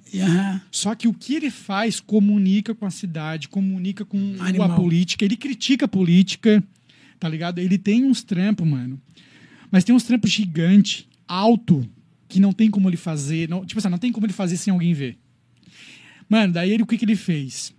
[0.71, 4.73] Só que o que ele faz comunica com a cidade, comunica com Animal.
[4.73, 6.63] a política, ele critica a política,
[7.19, 7.59] tá ligado?
[7.59, 9.01] Ele tem uns trampos, mano.
[9.71, 11.89] Mas tem uns trampos gigante, alto,
[12.29, 13.49] que não tem como ele fazer.
[13.49, 15.19] Não, tipo assim, não tem como ele fazer sem alguém ver.
[16.29, 17.75] Mano, daí ele, o que, que ele fez?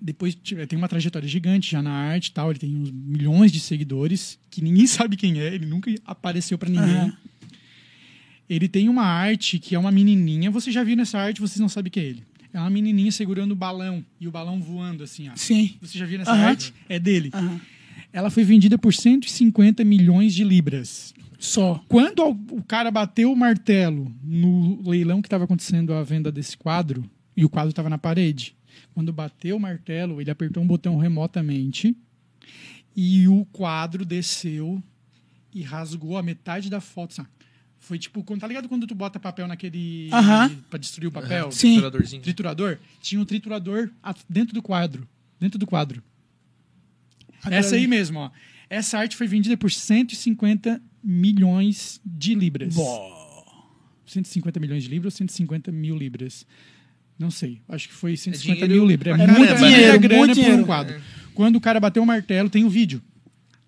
[0.00, 2.50] Depois tipo, tem uma trajetória gigante já na arte e tal.
[2.50, 6.68] Ele tem uns milhões de seguidores, que ninguém sabe quem é, ele nunca apareceu pra
[6.68, 6.96] ninguém.
[6.96, 7.16] Aham.
[8.48, 10.50] Ele tem uma arte que é uma menininha.
[10.50, 12.22] Você já viu nessa arte, vocês não sabem quem é ele.
[12.52, 15.32] É uma menininha segurando o balão e o balão voando assim, ó.
[15.36, 15.74] Sim.
[15.80, 16.72] Você já viu nessa arte?
[16.88, 17.30] É dele.
[18.12, 21.12] Ela foi vendida por 150 milhões de libras.
[21.38, 21.84] Só.
[21.86, 26.56] Quando o o cara bateu o martelo no leilão que estava acontecendo a venda desse
[26.56, 28.56] quadro, e o quadro estava na parede,
[28.94, 31.94] quando bateu o martelo, ele apertou um botão remotamente
[32.96, 34.82] e o quadro desceu
[35.54, 37.14] e rasgou a metade da foto.
[37.14, 37.28] sabe?
[37.86, 40.08] Foi tipo, quando- tá ligado quando tu bota papel naquele.
[40.12, 40.48] Aham.
[40.68, 41.52] pra destruir o papel?
[41.52, 41.74] Sim.
[41.74, 42.20] Trituradorzinho.
[42.22, 42.78] Triturador?
[43.00, 45.06] Tinha um triturador a- dentro do quadro.
[45.38, 46.02] Dentro do quadro.
[47.48, 48.30] Essa aí mesmo, ó.
[48.68, 52.74] Essa arte foi vendida por 150 milhões de libras.
[52.74, 53.44] Bó.
[54.04, 56.44] 150 milhões de libras ou 150 mil libras?
[57.16, 57.62] Não sei.
[57.68, 59.14] Acho que foi 150 dinheiro mil libras.
[59.14, 59.98] É pra muita, caramba, muita né?
[59.98, 60.66] grana Muito por um dinheiro.
[60.66, 61.00] quadro.
[61.34, 63.00] Quando o cara bateu o martelo, tem o vídeo.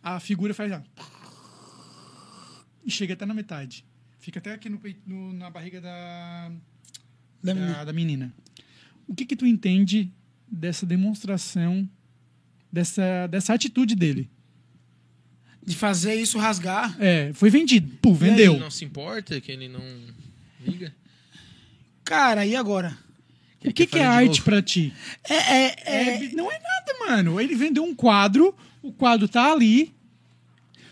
[0.02, 0.72] A figura faz...
[0.72, 0.80] ó,
[2.84, 3.84] E chega até na metade.
[4.28, 6.50] Fica até aqui no, no- na barriga da,
[7.42, 7.84] Da da, menina.
[7.86, 8.34] da menina.
[9.06, 10.12] O que que tu entende
[10.46, 11.88] dessa demonstração,
[12.70, 14.28] dessa, dessa atitude dele?
[15.64, 16.94] De fazer isso rasgar.
[17.00, 17.90] É, foi vendido.
[18.02, 18.58] Pô, Ele vendeu.
[18.60, 19.80] não se importa, que ele não
[20.60, 20.94] liga.
[22.04, 22.98] Cara, e agora?
[23.64, 24.92] O que, que é arte pra ti?
[25.26, 27.40] É, é, É, é, não é nada, mano.
[27.40, 29.94] Ele vendeu um quadro, o quadro tá ali,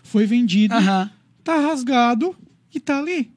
[0.01, 1.11] foi vendido, Aham.
[1.43, 2.35] tá rasgado
[2.73, 3.31] e tá ali.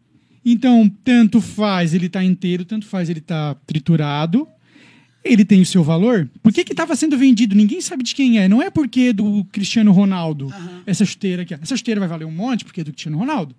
[0.45, 4.49] Então, tanto faz ele tá inteiro, tanto faz ele tá triturado.
[5.23, 6.31] Ele tem o seu valor.
[6.43, 7.55] Por que que tava sendo vendido?
[7.55, 8.49] Ninguém sabe de quem é.
[8.49, 10.53] Não é porque é do Cristiano Ronaldo.
[10.87, 11.53] Essa chuteira aqui.
[11.55, 13.55] Essa chuteira vai valer um monte porque é do Cristiano Ronaldo.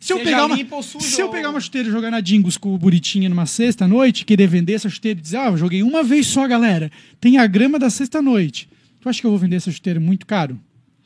[0.00, 2.78] Se eu, pegar uma, se eu pegar uma chuteira e jogar na Dingos com o
[2.78, 6.46] Buritinha numa sexta-noite, querer vender essa chuteira e dizer, ah, eu joguei uma vez só,
[6.46, 6.92] galera.
[7.18, 8.68] Tem a grama da sexta-noite.
[9.00, 10.60] Tu acha que eu vou vender essa chuteira muito caro?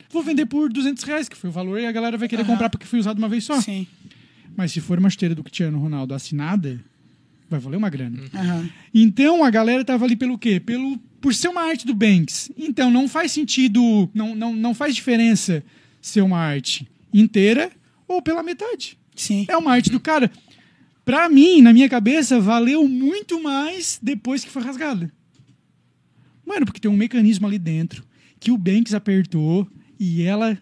[0.09, 2.51] Vou vender por 200 reais, que foi o valor, e a galera vai querer Aham.
[2.51, 3.59] comprar porque foi usado uma vez só.
[3.61, 3.85] Sim.
[4.55, 6.79] Mas se for uma chuteira do Cristiano Ronaldo assinada,
[7.49, 8.19] vai valer uma grana.
[8.33, 8.69] Aham.
[8.93, 10.59] Então a galera tava ali pelo quê?
[10.59, 12.51] Pelo, por ser uma arte do Banks.
[12.57, 15.63] Então não faz sentido, não, não, não faz diferença
[16.01, 17.71] ser uma arte inteira
[18.07, 18.97] ou pela metade.
[19.15, 19.45] Sim.
[19.47, 20.31] É uma arte do cara.
[21.05, 25.11] Pra mim, na minha cabeça, valeu muito mais depois que foi rasgada.
[26.45, 28.03] Mano, porque tem um mecanismo ali dentro
[28.39, 29.67] que o Banks apertou
[29.99, 30.57] e ela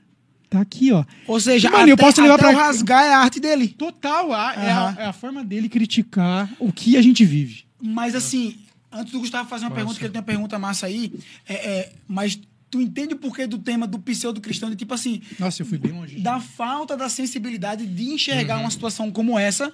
[0.49, 1.03] tá aqui, ó.
[1.27, 3.67] Ou seja, Mano, até, eu posso levar o rasgar é a arte dele.
[3.67, 4.95] Total, a- é, Aham.
[4.97, 7.65] a, é a forma dele criticar o que a gente vive.
[7.81, 8.57] Mas assim,
[8.91, 11.11] antes do Gustavo fazer uma pergunta, que ele tem uma pergunta massa aí,
[11.47, 12.39] é, é, mas
[12.71, 14.69] tu entende o porquê do tema do pseudo-cristão?
[14.69, 16.19] De tipo assim, Nossa, eu fui bem longe.
[16.19, 18.61] da falta da sensibilidade de enxergar Uhum.
[18.63, 19.71] uma situação como essa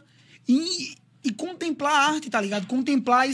[0.48, 2.66] e, e contemplar a arte, tá ligado?
[2.68, 3.28] Contemplar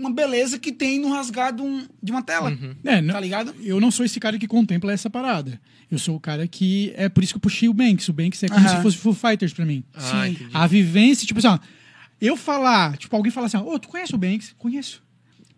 [0.00, 2.56] uma beleza que tem no rasgado um- de uma tela.
[2.84, 3.54] É, não, Tá ligado?
[3.60, 5.60] Eu não sou esse cara que contempla essa parada.
[5.90, 6.92] Eu sou o cara que.
[6.96, 8.08] É por isso que eu puxei o Banks.
[8.08, 8.76] O Banks é como Aham.
[8.76, 9.84] se fosse Foo Fighters pra mim.
[9.94, 10.30] Ah, Sim.
[10.32, 10.50] entendi.
[10.52, 11.58] A vivência, tipo assim, ó,
[12.20, 14.54] eu falar, tipo, alguém falar assim, ô, tu conhece o Banks?
[14.58, 15.02] Conheço.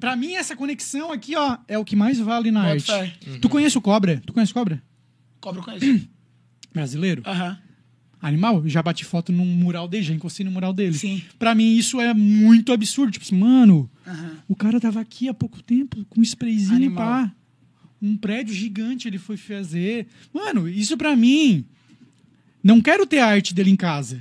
[0.01, 2.87] Pra mim, essa conexão aqui, ó, é o que mais vale na Bota arte.
[3.31, 3.39] fé.
[3.41, 4.21] Tu conhece o Cobra?
[4.27, 4.83] Tu conhece o Cobra?
[5.41, 6.09] Cobra com isso.
[6.75, 7.23] Brasileiro?
[7.27, 7.59] Aham.
[8.23, 8.63] Animal?
[8.69, 10.95] Já bati foto num mural dele, já encostei no mural dele.
[10.95, 11.21] Sim.
[11.41, 13.11] Pra mim, isso é muito absurdo.
[13.11, 14.37] Tipo assim, mano, Aham.
[14.49, 17.05] o cara tava aqui há pouco tempo com um sprayzinho, Animal.
[17.05, 17.33] pá.
[18.01, 20.07] Um prédio gigante ele foi fazer.
[20.33, 21.65] Mano, isso pra mim.
[22.63, 24.21] Não quero ter a arte dele em casa.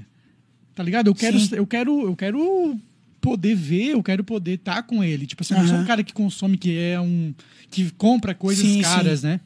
[0.73, 1.07] Tá ligado?
[1.07, 1.55] Eu quero, Sim.
[1.55, 2.79] eu quero, eu quero
[3.19, 5.27] poder ver, eu quero poder estar com ele.
[5.27, 7.33] Tipo assim, eu não sou um cara que consome, que é um.
[7.69, 9.39] que compra coisas Sim, caras, né?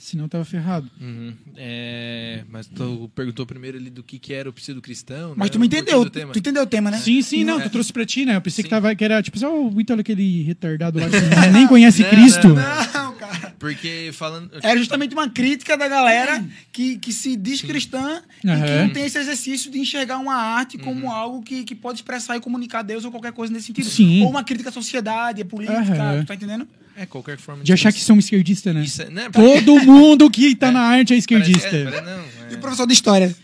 [0.00, 0.90] Senão tava ferrado.
[0.98, 1.34] Uhum.
[1.58, 5.34] É, mas tu perguntou primeiro ali do que, que era o pseudo cristão.
[5.36, 5.52] Mas né?
[5.52, 6.00] tu me entendeu.
[6.00, 6.32] o tema.
[6.32, 6.96] Tu entendeu o tema, né?
[6.96, 7.64] Sim, sim, não, É.
[7.64, 8.34] tu trouxe pra ti, né?
[8.34, 8.76] Eu pensei que, Sim.
[8.76, 11.16] tava, que era tipo assim, ó, o Ítalo, aquele retardado lá que
[11.52, 12.48] nem conhece Não, Cristo.
[12.48, 13.14] não, não.
[13.20, 13.54] Cara.
[13.58, 14.50] Porque falando.
[14.62, 16.42] Era justamente uma crítica da galera
[16.72, 20.78] que, que se diz cristã e que não tem esse exercício de enxergar uma arte
[20.78, 23.90] como algo que, que pode expressar e comunicar Deus ou qualquer coisa nesse sentido.
[23.90, 24.22] Sim.
[24.22, 26.24] Ou uma crítica à sociedade, à política, Aham.
[26.24, 26.66] tá entendendo?
[27.00, 28.82] É qualquer forma De achar que são esquerdistas, né?
[28.84, 29.30] Isso é, né?
[29.30, 31.70] Todo mundo que tá na arte é esquerdista.
[31.70, 32.56] Parece- é, não, E é.
[32.56, 33.34] o professor de história.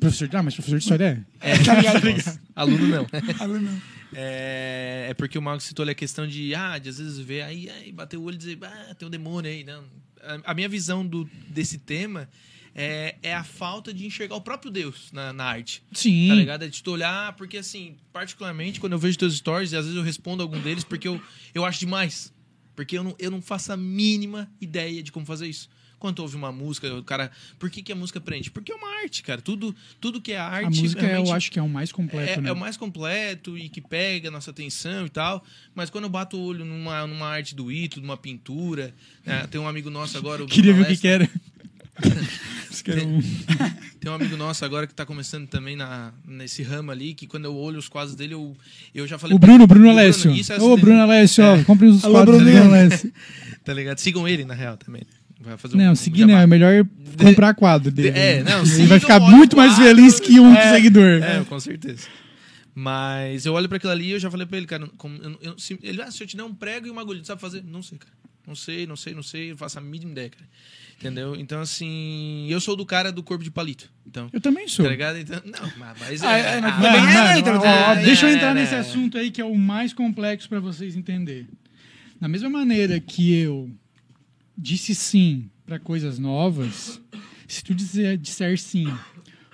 [0.00, 1.58] Professor, ah, mas professor de história é.
[1.62, 2.10] Tá ligado?
[2.10, 3.06] Nossa, Aluno não.
[3.38, 3.82] Aluno.
[4.12, 7.42] É, é porque o Marcos citou ali a questão de, ah, de às vezes ver
[7.42, 9.62] aí, aí bater o olho e dizer, ah, tem um demônio aí.
[9.62, 9.84] Não.
[10.44, 12.28] A, a minha visão do, desse tema
[12.74, 15.82] é, é a falta de enxergar o próprio Deus na, na arte.
[15.92, 16.28] Sim.
[16.28, 16.64] Tá ligado?
[16.64, 19.96] É de tu olhar, porque assim, particularmente, quando eu vejo teus stories, e às vezes
[19.96, 21.20] eu respondo algum deles porque eu,
[21.54, 22.32] eu acho demais.
[22.74, 25.68] Porque eu não, eu não faço a mínima ideia de como fazer isso.
[25.98, 27.30] Quando ouve uma música, o cara.
[27.60, 28.50] Por que, que a música prende?
[28.50, 29.40] Porque é uma arte, cara.
[29.40, 30.66] Tudo, tudo que é arte.
[30.66, 32.48] A música eu acho que é o mais completo, é, né?
[32.48, 35.44] é o mais completo e que pega a nossa atenção e tal.
[35.76, 38.92] Mas quando eu bato o olho numa, numa arte do Ito, numa pintura.
[39.24, 40.42] né, tem um amigo nosso agora.
[40.42, 41.30] O Queria ver o que, que era.
[42.86, 43.22] Era um-
[44.00, 47.44] Tem um amigo nosso agora que tá começando também na, nesse ramo ali, que quando
[47.44, 48.56] eu olho os quadros dele, eu,
[48.92, 49.36] eu já falei.
[49.36, 50.32] O Bruno, Bruno Alessio.
[50.32, 52.42] isso é Ô, Bruno Alessio, ó, compre os Alô, quadros.
[52.42, 53.12] Bruno Alessio.
[53.64, 53.98] Tá ligado?
[53.98, 55.02] Sigam ele, na real, também.
[55.40, 56.42] Vai fazer um- Não, um seguir não, jabá.
[56.42, 56.84] é melhor
[57.20, 58.08] comprar quadro dele.
[58.18, 59.84] É, não, Ele vai ficar muito mais quadro.
[59.86, 61.22] feliz que um É, seguidor.
[61.22, 62.08] É, com certeza.
[62.74, 65.38] Mas eu olho pra aquilo ali e eu já falei pra ele, cara, como, eu,
[65.42, 67.40] eu- se, ele, ah, se eu te der um prego e uma agulha, tu sabe
[67.40, 67.62] fazer?
[67.62, 68.12] Não sei, cara.
[68.46, 70.48] Não sei, não sei, não sei, não faço a mínima ideia, cara.
[70.98, 71.36] Entendeu?
[71.36, 73.90] Então, assim, eu sou do cara do corpo de palito.
[74.06, 74.84] Então, Eu também sou.
[74.84, 75.18] tá ligado?
[75.18, 76.26] Então, não, mas- é.
[76.26, 78.78] é, é, deixa eu é, entrar né, nesse é.
[78.78, 81.48] assunto aí que é o mais complexo pra vocês entenderem.
[82.20, 83.70] Da mesma maneira que eu
[84.56, 87.00] disse sim pra coisas novas,
[87.48, 88.86] se tu dizer, disser sim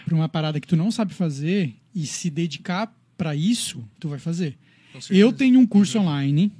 [0.04, 4.18] pra uma parada que tu não sabe fazer e se dedicar pra isso, tu vai
[4.18, 4.56] fazer.
[5.10, 6.50] Eu tenho um curso online.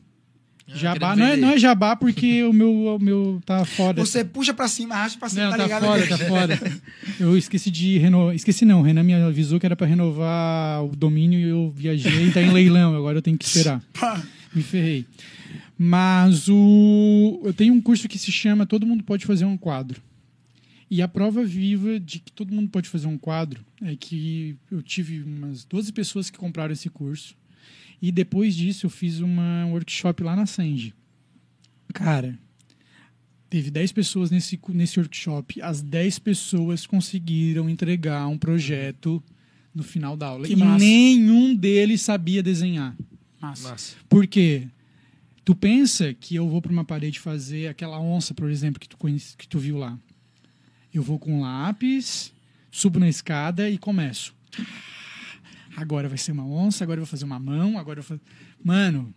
[0.70, 4.04] Ah, Jabá, não é, não é jabá porque o meu, o meu tá fora.
[4.04, 5.84] Você puxa pra cima, arrasta pra cima, Não, tá tá ligado?
[5.86, 6.60] fora, tá fora.
[7.18, 8.34] Eu esqueci de renovar.
[8.34, 12.26] Esqueci não, o Renan me avisou que era pra renovar o domínio e eu viajei
[12.26, 12.94] e tá em leilão.
[12.94, 13.82] Agora eu tenho que esperar.
[14.54, 15.06] Me ferrei.
[15.78, 17.40] Mas o.
[17.44, 20.02] Eu tenho um curso que se chama Todo Mundo Pode Fazer um Quadro.
[20.90, 24.82] E a prova viva de que todo mundo pode fazer um quadro é que eu
[24.82, 27.36] tive umas 12 pessoas que compraram esse curso.
[28.00, 30.94] E depois disso eu fiz uma workshop lá na Sanji.
[31.92, 32.38] Cara,
[33.50, 35.60] teve 10 pessoas nesse, nesse workshop.
[35.60, 39.22] As 10 pessoas conseguiram entregar um projeto
[39.74, 40.46] no final da aula.
[40.46, 40.84] Que e massa.
[40.84, 42.96] nenhum deles sabia desenhar.
[43.40, 43.68] Massa.
[43.68, 43.96] Massa.
[44.08, 44.68] Por quê?
[45.44, 48.96] Tu pensa que eu vou para uma parede fazer aquela onça, por exemplo, que tu,
[48.96, 49.98] conhece, que tu viu lá.
[50.92, 52.32] Eu vou com lápis,
[52.70, 54.34] subo na escada e começo.
[55.76, 58.20] Agora vai ser uma onça, agora eu vou fazer uma mão, agora eu vou fazer...
[58.62, 59.14] Mano,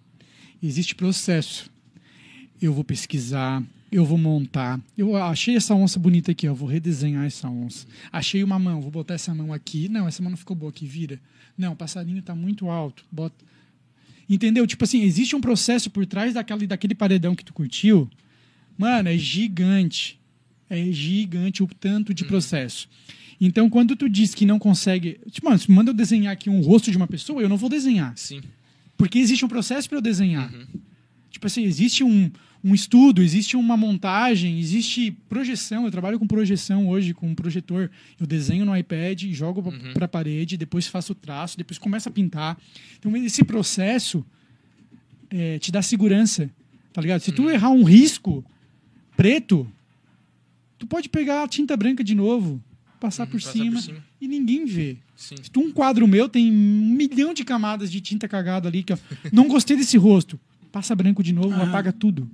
[0.61, 1.71] existe processo.
[2.61, 4.79] Eu vou pesquisar, eu vou montar.
[4.95, 7.87] Eu achei essa onça bonita aqui, ó, vou redesenhar essa onça.
[8.11, 9.89] Achei uma mão, vou botar essa mão aqui.
[9.89, 11.19] Não, essa mão não ficou boa aqui, vira.
[11.57, 13.03] Não, o passarinho tá muito alto.
[13.11, 13.43] Bota.
[14.29, 14.67] Entendeu?
[14.67, 18.07] Tipo assim, existe um processo por trás daquele, daquele paredão que tu curtiu.
[18.77, 20.20] Mano, é gigante.
[20.73, 22.87] É gigante o tanto de processo.
[23.39, 25.19] Então, quando tu diz que não consegue.
[25.31, 27.69] Tipo, mano, se manda eu desenhar aqui um rosto de uma pessoa, eu não vou
[27.69, 28.13] desenhar.
[28.15, 28.39] Sim.
[28.95, 30.49] Porque existe um processo para eu desenhar.
[31.31, 32.29] Tipo assim, existe um,
[32.63, 35.85] um estudo, existe uma montagem, existe projeção.
[35.85, 37.89] Eu trabalho com projeção hoje, com um projetor.
[38.19, 39.93] Eu desenho no iPad, jogo Uhum.
[39.93, 42.57] para a parede, depois faço o traço, depois começo a pintar.
[42.99, 44.23] Então, esse processo
[45.31, 46.49] é, te dá segurança,
[46.93, 47.21] tá ligado?
[47.21, 47.49] Se tu Uhum.
[47.49, 48.45] errar um risco
[49.17, 49.67] preto,
[50.81, 52.59] tu pode pegar a tinta branca de novo,
[52.99, 54.03] passar, por, Uhum, passar por cima, cima.
[54.19, 54.97] e ninguém vê.
[55.15, 55.35] Sim.
[55.41, 58.91] Se tu um quadro meu tem um milhão de camadas de tinta cagada ali, que
[58.93, 58.97] ó,
[59.31, 60.39] não gostei desse rosto,
[60.71, 61.63] passa branco de novo, Ah.
[61.69, 62.27] apaga tudo.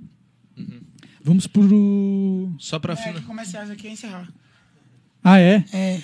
[0.56, 0.80] Uhum.
[1.22, 2.50] Vamos pro.
[2.58, 3.20] Só pra É, fina.
[3.20, 4.28] que comerciais aqui é encerrar.
[5.22, 5.62] Ah, é?
[5.72, 6.00] É.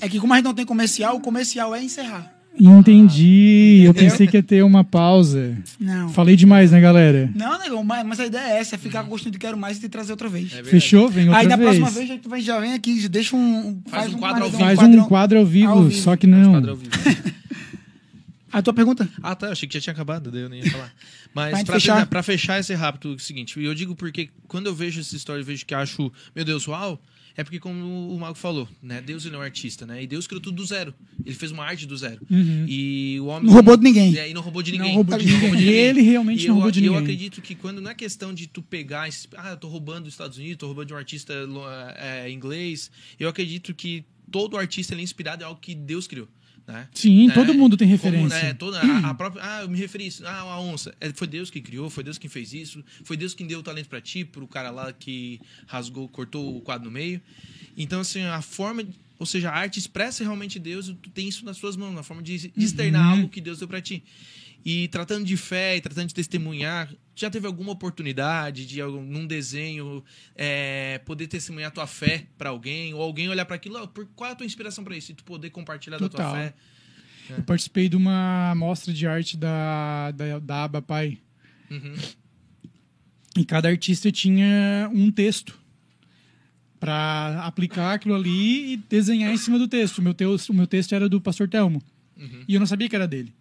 [0.00, 2.32] É que como a gente não tem comercial, o comercial é encerrar.
[2.60, 3.82] Entendi.
[3.84, 4.10] Eu Entendeu?
[4.10, 5.56] pensei que ia ter uma pausa.
[5.78, 6.08] Não.
[6.10, 7.30] Falei demais, né, galera?
[7.34, 9.76] Não, negão, mas, mas a ideia é essa, é ficar com gostinho de quero mais
[9.76, 10.52] e te trazer outra vez.
[10.54, 10.64] É.
[10.64, 11.08] Fechou?
[11.08, 11.78] Vem outra Aí na vez.
[11.78, 13.80] próxima vez já, tu vai- já vem aqui, já deixa um.
[13.86, 14.58] Faz um quadro vivo.
[14.58, 16.00] Faz um quadro ao vivo, ao vivo.
[16.02, 16.52] só que não.
[16.52, 16.90] Quadro ao vivo.
[18.50, 19.06] A tua pergunta?
[19.22, 19.50] Ah, tá.
[19.50, 20.90] Achei que já tinha acabado, daí eu nem ia falar.
[21.34, 21.86] Mas Pra fechar.
[21.92, 23.62] terminar- pra fechar esse rápido, é o seguinte.
[23.62, 26.98] Eu digo porque quando eu vejo essa história, eu vejo que acho, meu Deus, uau.
[27.38, 29.00] É porque, como o Mago falou, né?
[29.00, 30.02] Deus ele é um artista, né?
[30.02, 30.92] E Deus criou tudo do zero.
[31.24, 32.20] Ele fez uma arte do zero.
[32.28, 32.64] Uhum.
[32.68, 33.46] E o homem.
[33.46, 34.18] Não roubou de ninguém.
[34.18, 34.94] É, e não roubou de Não ninguém.
[34.96, 35.68] roubou de Não ninguém.
[35.68, 37.04] Ele realmente E não eu, roubou de e Eu ninguém.
[37.04, 39.08] acredito que quando não é questão de tu pegar.
[39.36, 41.32] Ah, eu tô roubando dos Estados Unidos, tô roubando de um artista
[41.96, 42.90] é, inglês.
[43.20, 46.26] Eu acredito que todo artista é inspirado em algo que Deus criou.
[46.68, 46.86] Né?
[46.92, 47.34] Sim, Né?
[47.34, 48.42] todo mundo tem Como, referência.
[48.42, 50.26] né, toda a, a própria, ah, eu me referi a isso.
[50.26, 50.94] Ah, a onça.
[51.00, 52.84] É, foi Deus que criou, foi Deus que fez isso.
[53.04, 56.60] Foi Deus que deu o talento pra ti, pro cara lá que rasgou, cortou o
[56.60, 57.22] quadro no meio.
[57.74, 58.84] Então, assim, a forma.
[59.18, 62.02] Ou seja, a arte expressa realmente Deus, e tu tem isso nas suas mãos, na
[62.02, 63.10] forma de, de externar Uhum.
[63.16, 64.04] algo que Deus deu pra ti.
[64.64, 70.04] E tratando de fé e tratando de testemunhar, já teve alguma oportunidade de num desenho
[70.36, 74.30] é, poder testemunhar tua fé pra alguém, ou alguém olhar pra aquilo, ó, por, qual
[74.30, 75.12] é a tua inspiração pra isso?
[75.12, 76.30] E tu poder compartilhar da Total.
[76.30, 76.54] tua fé.
[77.30, 81.18] Eu participei de uma mostra de arte da, da, da Aba Pai.
[81.70, 81.94] Uhum.
[83.36, 85.58] E cada artista tinha um texto
[86.80, 89.98] para aplicar aquilo ali e desenhar em cima do texto.
[89.98, 91.82] O meu, texto, o meu texto era do Pastor Telmo.
[92.16, 92.44] Uhum.
[92.46, 93.32] E eu não sabia que era dele.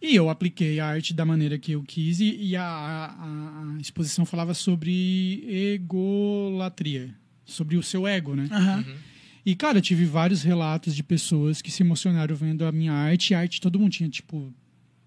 [0.00, 3.80] E eu apliquei a arte da maneira que eu quis e, e a, a- a
[3.80, 7.14] exposição falava sobre egolatria,
[7.44, 8.48] sobre o seu ego, né?
[8.50, 8.84] Aham.
[9.44, 13.30] E, cara, eu tive vários relatos de pessoas que se emocionaram vendo a minha arte.
[13.30, 14.52] E a arte todo mundo tinha, tipo,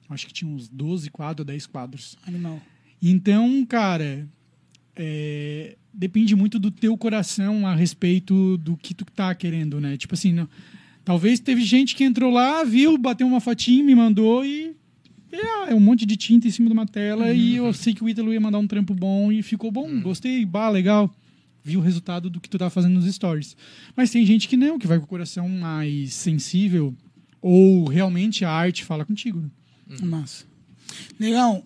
[0.09, 2.17] acho que tinha uns 12 quadros, 10 quadros.
[2.25, 2.59] Animal.
[3.01, 4.27] Então, cara,
[4.95, 9.97] é, depende muito do teu coração a respeito do que tu tá querendo, né?
[9.97, 10.49] Tipo assim, não-
[11.03, 14.75] talvez teve gente que entrou lá, viu, bateu uma fotinha, me mandou e
[15.31, 18.03] é, é um monte de tinta em cima de uma tela e eu sei que
[18.03, 21.13] o Ítalo ia mandar um trampo bom e ficou bom, gostei, bah, legal.
[21.63, 23.55] Vi o resultado do que tu tá fazendo nos stories.
[23.95, 26.93] Mas tem gente que não, que vai com o coração mais sensível
[27.41, 29.39] ou realmente a arte fala contigo.
[29.39, 29.49] né?
[30.03, 30.45] Massa.
[31.19, 31.63] Negão,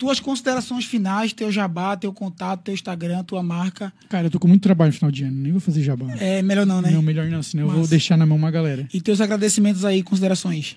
[0.00, 3.92] tuas considerações finais, teu jabá, teu contato, teu Instagram, tua marca.
[4.08, 6.10] Cara, eu tô com muito trabalho no final de ano, nem vou fazer jabá.
[6.18, 6.90] É melhor não, né?
[6.90, 8.88] Não, melhor não, senão eu vou deixar na mão uma galera.
[8.94, 10.74] E teus agradecimentos aí, considerações.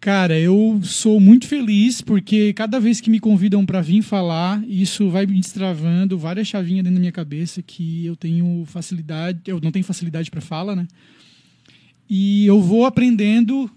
[0.00, 5.08] Cara, eu sou muito feliz porque cada vez que me convidam pra vir falar, isso
[5.10, 9.70] vai me destravando várias chavinhas dentro da minha cabeça que eu tenho facilidade, eu não
[9.70, 10.88] tenho facilidade pra fala, né?
[12.10, 13.70] E eu vou aprendendo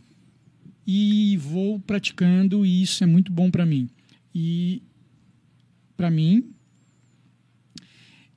[0.86, 3.88] e vou praticando e isso é muito bom pra mim.
[4.34, 4.82] E
[5.98, 6.52] pra mim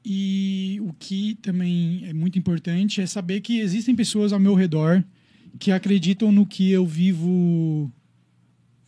[0.04, 5.04] e o que também é muito importante é saber que existem pessoas ao meu redor
[5.60, 7.88] que acreditam no que eu vivo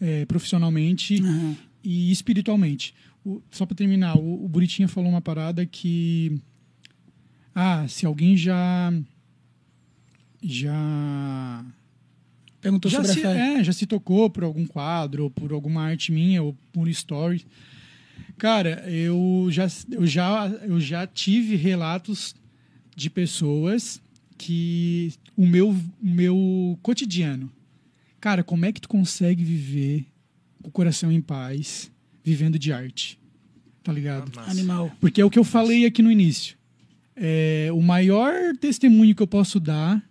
[0.01, 1.57] é, profissionalmente Aham.
[1.85, 2.95] e espiritualmente.
[3.25, 6.41] O- só para terminar, o, o Buritinha falou uma parada que.
[7.55, 8.93] Ah, se alguém já.
[10.43, 11.65] Já.
[12.65, 13.61] Perguntou Já sobre se, a fé.
[13.61, 17.45] é, já se tocou por algum quadro, ou por alguma arte minha, ou por story.
[18.39, 22.35] Cara, eu já, eu já, eu já tive relatos
[22.97, 24.01] de pessoas
[24.39, 27.53] que o meu, o meu cotidiano.
[28.19, 30.07] Cara, como é que tu consegue viver
[30.63, 31.93] com o coração em paz,
[32.25, 33.21] vivendo de arte?
[33.83, 34.35] Tá ligado?
[34.35, 34.51] Massa.
[34.51, 34.91] Animal.
[34.99, 36.57] Porque é o que eu falei aqui no início.
[37.15, 40.03] É, o maior testemunho que eu posso dar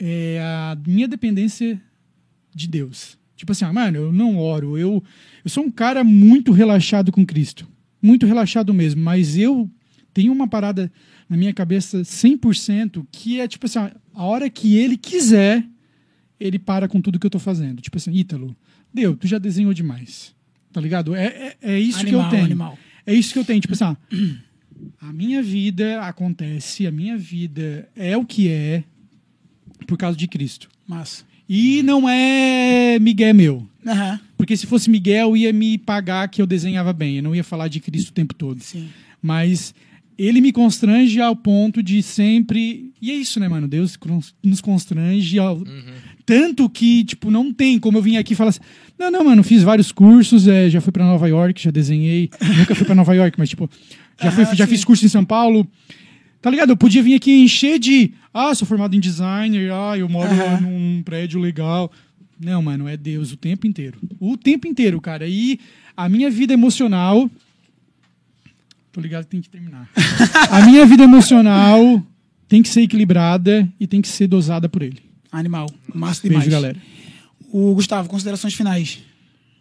[0.00, 1.80] é a minha dependência
[2.54, 3.18] de Deus.
[3.36, 4.76] Tipo assim, ah, mano, eu não oro.
[4.76, 5.02] Eu,
[5.44, 7.68] eu sou um cara muito relaxado com Cristo.
[8.02, 9.02] Muito relaxado mesmo.
[9.02, 9.70] Mas eu
[10.12, 10.90] tenho uma parada
[11.28, 15.64] na minha cabeça 100% que é tipo assim, ah, a hora que ele quiser,
[16.38, 17.80] ele para com tudo que eu tô fazendo.
[17.80, 18.56] Tipo assim, Ítalo,
[18.92, 20.34] deu, tu já desenhou demais.
[20.72, 21.14] Tá ligado?
[21.14, 22.44] É, é, é isso animal, que eu tenho.
[22.44, 22.78] animal.
[23.06, 23.60] É isso que eu tenho.
[23.60, 23.96] Tipo assim, ah,
[25.08, 28.84] a minha vida acontece, a minha vida é o que é
[29.90, 30.68] por causa de Cristo.
[30.86, 31.24] Massa.
[31.48, 33.66] E não é Miguel meu.
[33.84, 34.20] Aham.
[34.36, 37.16] Porque se fosse Miguel, ia me pagar que eu desenhava bem.
[37.16, 38.60] Eu não ia falar de Cristo o tempo todo.
[38.60, 38.88] Sim.
[39.20, 39.74] Mas
[40.16, 42.92] ele me constrange ao ponto de sempre.
[43.02, 43.66] E é isso, né, mano?
[43.66, 43.98] Deus
[44.44, 45.60] nos constrange ao...
[46.24, 48.60] tanto que, tipo, não tem como eu vim aqui e falar assim:
[48.96, 52.30] não, não, mano, fiz vários cursos, é, já fui pra Nova York, já desenhei.
[52.58, 53.68] Nunca fui pra Nova York, mas, tipo,
[54.22, 54.70] já, fui, Aham, já sim.
[54.70, 55.66] fiz curso em São Paulo.
[56.40, 56.70] Tá ligado?
[56.70, 58.14] Eu podia vir aqui encher de.
[58.32, 60.60] Ah, sou formado em designer, ah, eu moro Aham.
[60.60, 61.92] num prédio legal.
[62.38, 63.98] Não, mano, é Deus o tempo inteiro.
[64.18, 65.26] O tempo inteiro, cara.
[65.28, 65.60] E
[65.96, 67.30] a minha vida emocional.
[68.92, 69.88] Tô ligado que tem que terminar.
[70.50, 72.02] a minha vida emocional
[72.48, 75.02] tem que ser equilibrada e tem que ser dosada por ele.
[75.30, 75.66] Animal.
[75.94, 76.44] Massa demais.
[76.44, 76.78] Beijo, galera.
[77.52, 79.00] O Gustavo, considerações finais.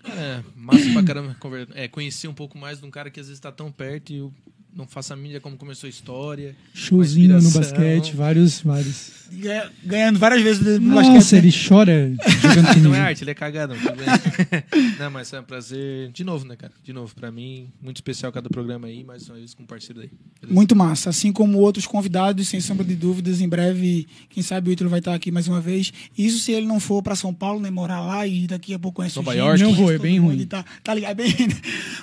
[0.06, 1.36] É, massa pra caramba
[1.76, 4.18] é, conhecer um pouco mais de um cara que às vezes tá tão perto e
[4.18, 4.34] eu
[4.80, 6.56] não faço a mídia como começou a história.
[6.74, 9.20] Showzinho no basquete, vários, vários.
[9.32, 11.38] Ganha- Ganhando várias vezes no Nossa, basquete.
[11.38, 12.12] ele chora
[12.42, 13.76] jogando Não é arte, ele é cagado.
[14.98, 16.10] não, mas é um prazer.
[16.12, 16.74] De novo, né, cara?
[16.84, 20.02] De novo, pra mim, muito especial cada programa aí, mais uma vez com um parceiro
[20.02, 20.10] aí.
[20.42, 20.56] Beleza?
[20.56, 21.10] Muito massa.
[21.12, 25.00] Assim como outros convidados, sem sombra de dúvidas, em breve, quem sabe o Ítalo vai
[25.00, 25.92] estar aqui mais uma vez.
[26.18, 28.96] Isso se ele não for para São Paulo, nem morar lá e daqui a pouco
[28.98, 29.62] conhece Nova o York.
[29.62, 30.44] Não vou, é bem ruim.
[30.48, 31.12] Tá, tá ligado?
[31.12, 31.36] É bem...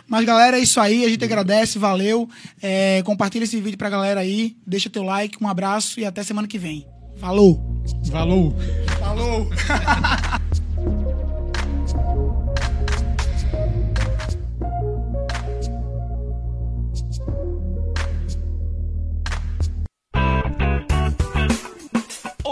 [0.06, 1.04] Mas, galera, é isso aí.
[1.04, 2.28] A gente agradece, valeu.
[2.62, 2.65] É,
[3.04, 4.56] compartilha esse vídeo pra galera aí.
[4.66, 6.86] Deixa teu like, um abraço e até semana que vem.
[7.16, 7.82] Falou!
[8.10, 8.54] Valou!
[8.98, 9.48] Falou!